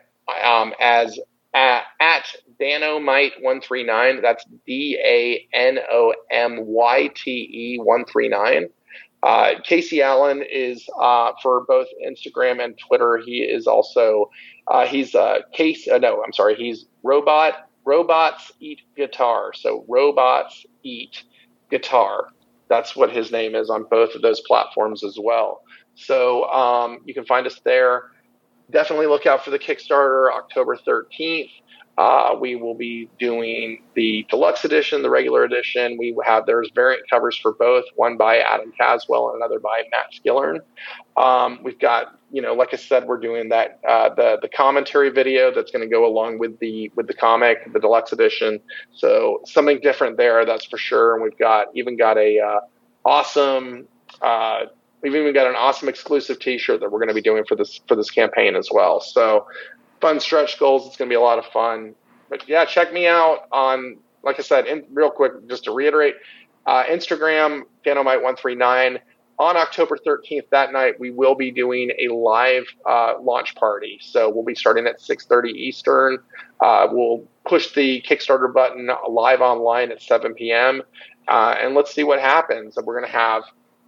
[0.45, 1.19] um, as
[1.55, 2.27] at, at
[2.61, 4.21] Danomyte139.
[4.21, 8.69] That's D A N O M Y T E 139.
[9.23, 13.21] Uh, Casey Allen is uh, for both Instagram and Twitter.
[13.25, 14.31] He is also
[14.69, 15.87] uh, he's uh, case.
[15.89, 16.55] Uh, no, I'm sorry.
[16.55, 17.69] He's robot.
[17.85, 19.53] Robots eat guitar.
[19.55, 21.25] So robots eat
[21.71, 22.29] guitar.
[22.69, 25.63] That's what his name is on both of those platforms as well.
[25.97, 28.05] So um, you can find us there.
[28.71, 31.51] Definitely look out for the Kickstarter October 13th.
[32.01, 35.99] Uh, we will be doing the deluxe edition, the regular edition.
[35.99, 40.07] We have there's variant covers for both, one by Adam Caswell and another by Matt
[40.15, 40.61] Skillern.
[41.19, 45.11] Um, we've got, you know, like I said, we're doing that uh, the the commentary
[45.11, 48.61] video that's going to go along with the with the comic, the deluxe edition.
[48.95, 51.13] So something different there, that's for sure.
[51.13, 52.61] And we've got even got a uh,
[53.05, 53.87] awesome.
[54.23, 54.61] Uh,
[55.03, 57.79] we've even got an awesome exclusive T-shirt that we're going to be doing for this
[57.87, 59.03] for this campaign as well.
[59.03, 59.47] So
[60.01, 60.87] fun stretch goals.
[60.87, 61.95] It's going to be a lot of fun.
[62.29, 66.15] But yeah, check me out on, like I said, in, real quick, just to reiterate,
[66.67, 69.01] uh, Instagram, Danomyte139.
[69.39, 73.99] On October 13th, that night, we will be doing a live uh, launch party.
[74.03, 76.19] So we'll be starting at 6:30 Eastern.
[76.61, 80.83] Uh, we'll push the Kickstarter button live online at 7 p.m.
[81.27, 82.77] Uh, and let's see what happens.
[82.77, 83.45] We're going to have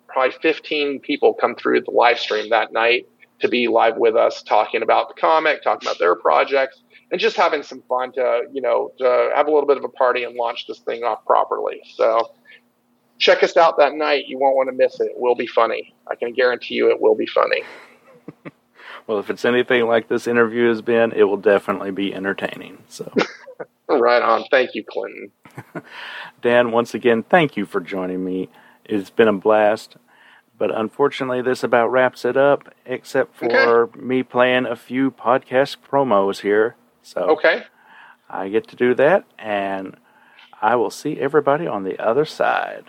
[0.08, 3.06] probably 15 people come through the live stream that night
[3.42, 7.36] to be live with us, talking about the comic, talking about their projects, and just
[7.36, 10.34] having some fun to, you know, to have a little bit of a party and
[10.34, 11.80] launch this thing off properly.
[11.96, 12.30] So
[13.18, 14.24] check us out that night.
[14.26, 15.12] You won't want to miss it.
[15.12, 15.94] It will be funny.
[16.10, 17.62] I can guarantee you it will be funny.
[19.06, 22.78] well, if it's anything like this interview has been, it will definitely be entertaining.
[22.88, 23.12] So
[23.88, 24.44] right on.
[24.50, 25.30] Thank you, Clinton.
[26.42, 28.48] Dan, once again, thank you for joining me.
[28.84, 29.96] It's been a blast.
[30.62, 34.00] But unfortunately, this about wraps it up, except for okay.
[34.00, 36.76] me playing a few podcast promos here.
[37.02, 37.64] So okay,
[38.30, 39.96] I get to do that, and
[40.60, 42.84] I will see everybody on the other side.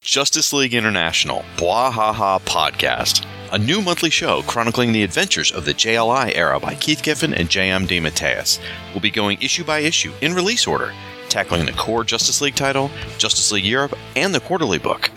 [0.00, 6.34] Justice League International, Bwahaha Podcast, a new monthly show chronicling the adventures of the JLI
[6.34, 7.86] era by Keith Giffen and J.M.
[7.86, 8.58] DeMatteis.
[8.90, 10.92] We'll be going issue by issue in release order,
[11.28, 15.08] tackling the core Justice League title, Justice League Europe, and the quarterly book.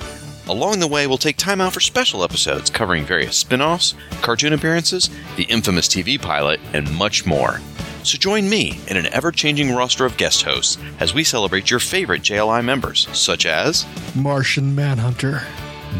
[0.47, 4.53] Along the way, we'll take time out for special episodes covering various spin offs, cartoon
[4.53, 7.59] appearances, the infamous TV pilot, and much more.
[8.03, 11.79] So join me in an ever changing roster of guest hosts as we celebrate your
[11.79, 15.41] favorite JLI members, such as Martian Manhunter,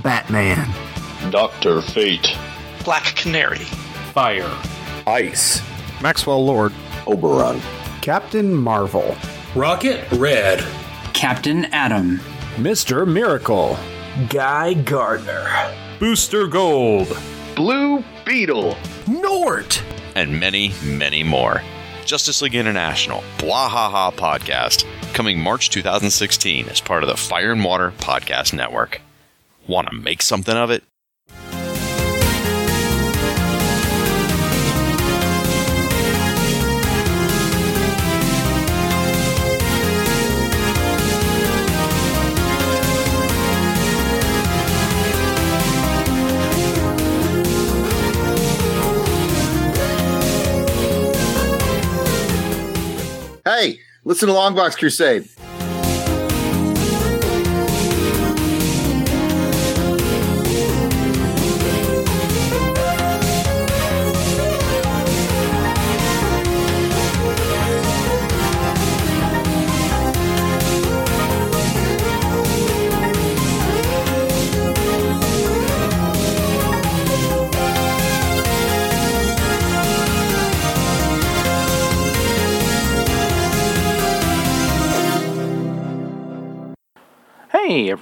[0.04, 0.72] Batman,
[1.32, 2.38] Doctor Fate,
[2.84, 3.66] Black Canary,
[4.14, 4.56] Fire,
[5.08, 5.60] Ice,
[6.04, 6.72] Maxwell Lord,
[7.08, 7.60] Oberon,
[8.02, 9.18] Captain Marvel,
[9.56, 10.64] Rocket Red,
[11.14, 12.20] Captain Atom,
[12.58, 13.08] Mr.
[13.08, 13.76] Miracle.
[14.30, 17.18] Guy Gardner, Booster Gold,
[17.54, 19.84] Blue Beetle, G'nort,
[20.16, 21.62] and many, many more.
[22.06, 27.92] Justice League International, Bwahaha Podcast, coming March 2016 as part of the Fire and Water
[27.98, 29.02] Podcast Network.
[29.68, 30.86] Want to make something of it?
[54.06, 55.28] Listen to Longbox Crusade.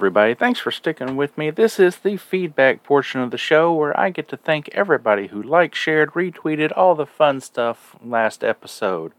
[0.04, 1.48] Everybody, thanks for sticking with me.
[1.48, 5.42] This is the feedback portion of the show where I get to thank everybody who
[5.42, 9.12] liked, shared, retweeted, all the fun stuff last episode.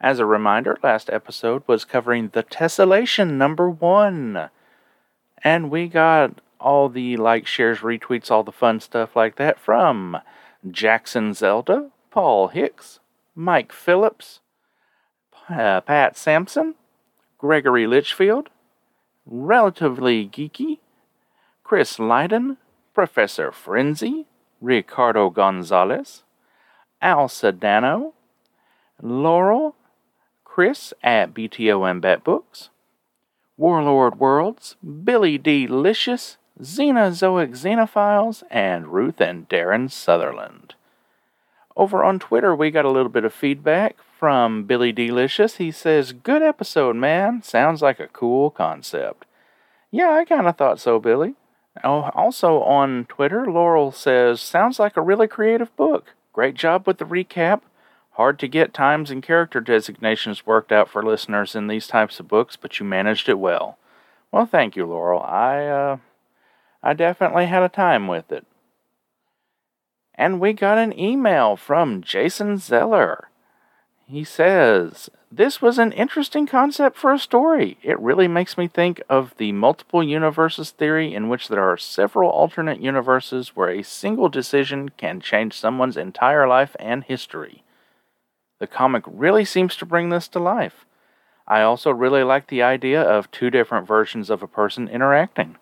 [0.00, 4.48] As a reminder, last episode was covering the Tessellation number one.
[5.44, 10.16] And we got all the likes, shares, retweets, all the fun stuff like that from
[10.70, 12.98] Jackson Zelda, Paul Hicks,
[13.34, 14.40] Mike Phillips,
[15.50, 16.76] uh, Pat Sampson,
[17.36, 18.48] Gregory Litchfield,
[19.30, 20.78] Relatively Geeky,
[21.62, 22.56] Chris Lydon,
[22.94, 24.24] Professor Frenzy,
[24.60, 26.22] Ricardo Gonzalez,
[27.02, 28.14] Al Sedano,
[29.02, 29.74] Laurel,
[30.44, 32.70] Chris at BTO and Bet Books,
[33.58, 35.66] Warlord Worlds, Billy D.
[35.66, 40.74] Licious, Xenozoic Xenophiles, and Ruth and Darren Sutherland.
[41.78, 45.58] Over on Twitter, we got a little bit of feedback from Billy Delicious.
[45.58, 47.40] He says, Good episode, man.
[47.44, 49.26] Sounds like a cool concept.
[49.92, 51.36] Yeah, I kind of thought so, Billy.
[51.84, 56.14] Oh, also on Twitter, Laurel says, Sounds like a really creative book.
[56.32, 57.60] Great job with the recap.
[58.14, 62.26] Hard to get times and character designations worked out for listeners in these types of
[62.26, 63.78] books, but you managed it well.
[64.32, 65.22] Well, thank you, Laurel.
[65.22, 65.96] I, uh,
[66.82, 68.44] I definitely had a time with it.
[70.18, 73.30] And we got an email from Jason Zeller.
[74.04, 77.78] He says, this was an interesting concept for a story.
[77.84, 82.30] It really makes me think of the multiple universes theory, in which there are several
[82.30, 87.62] alternate universes where a single decision can change someone's entire life and history.
[88.58, 90.84] The comic really seems to bring this to life.
[91.46, 95.58] I also really like the idea of two different versions of a person interacting.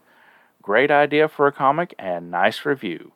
[0.63, 3.13] Great idea for a comic and nice review.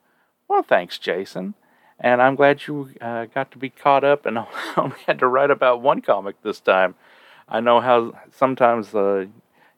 [0.51, 1.55] Well, thanks, Jason.
[2.01, 4.37] And I'm glad you uh, got to be caught up and
[4.77, 6.97] only had to write about one comic this time.
[7.49, 9.27] I know how sometimes uh,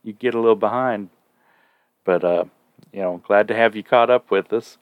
[0.03, 1.11] you get a little behind,
[2.07, 2.45] but uh,
[2.91, 4.79] you know, glad to have you caught up with us.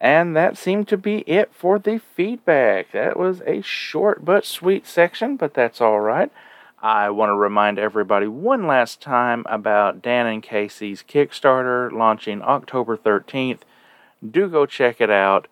[0.00, 2.90] And that seemed to be it for the feedback.
[2.90, 6.32] That was a short but sweet section, but that's all right.
[6.82, 12.96] I want to remind everybody one last time about Dan and Casey's Kickstarter launching October
[12.96, 13.60] 13th.
[14.30, 15.48] Do go check it out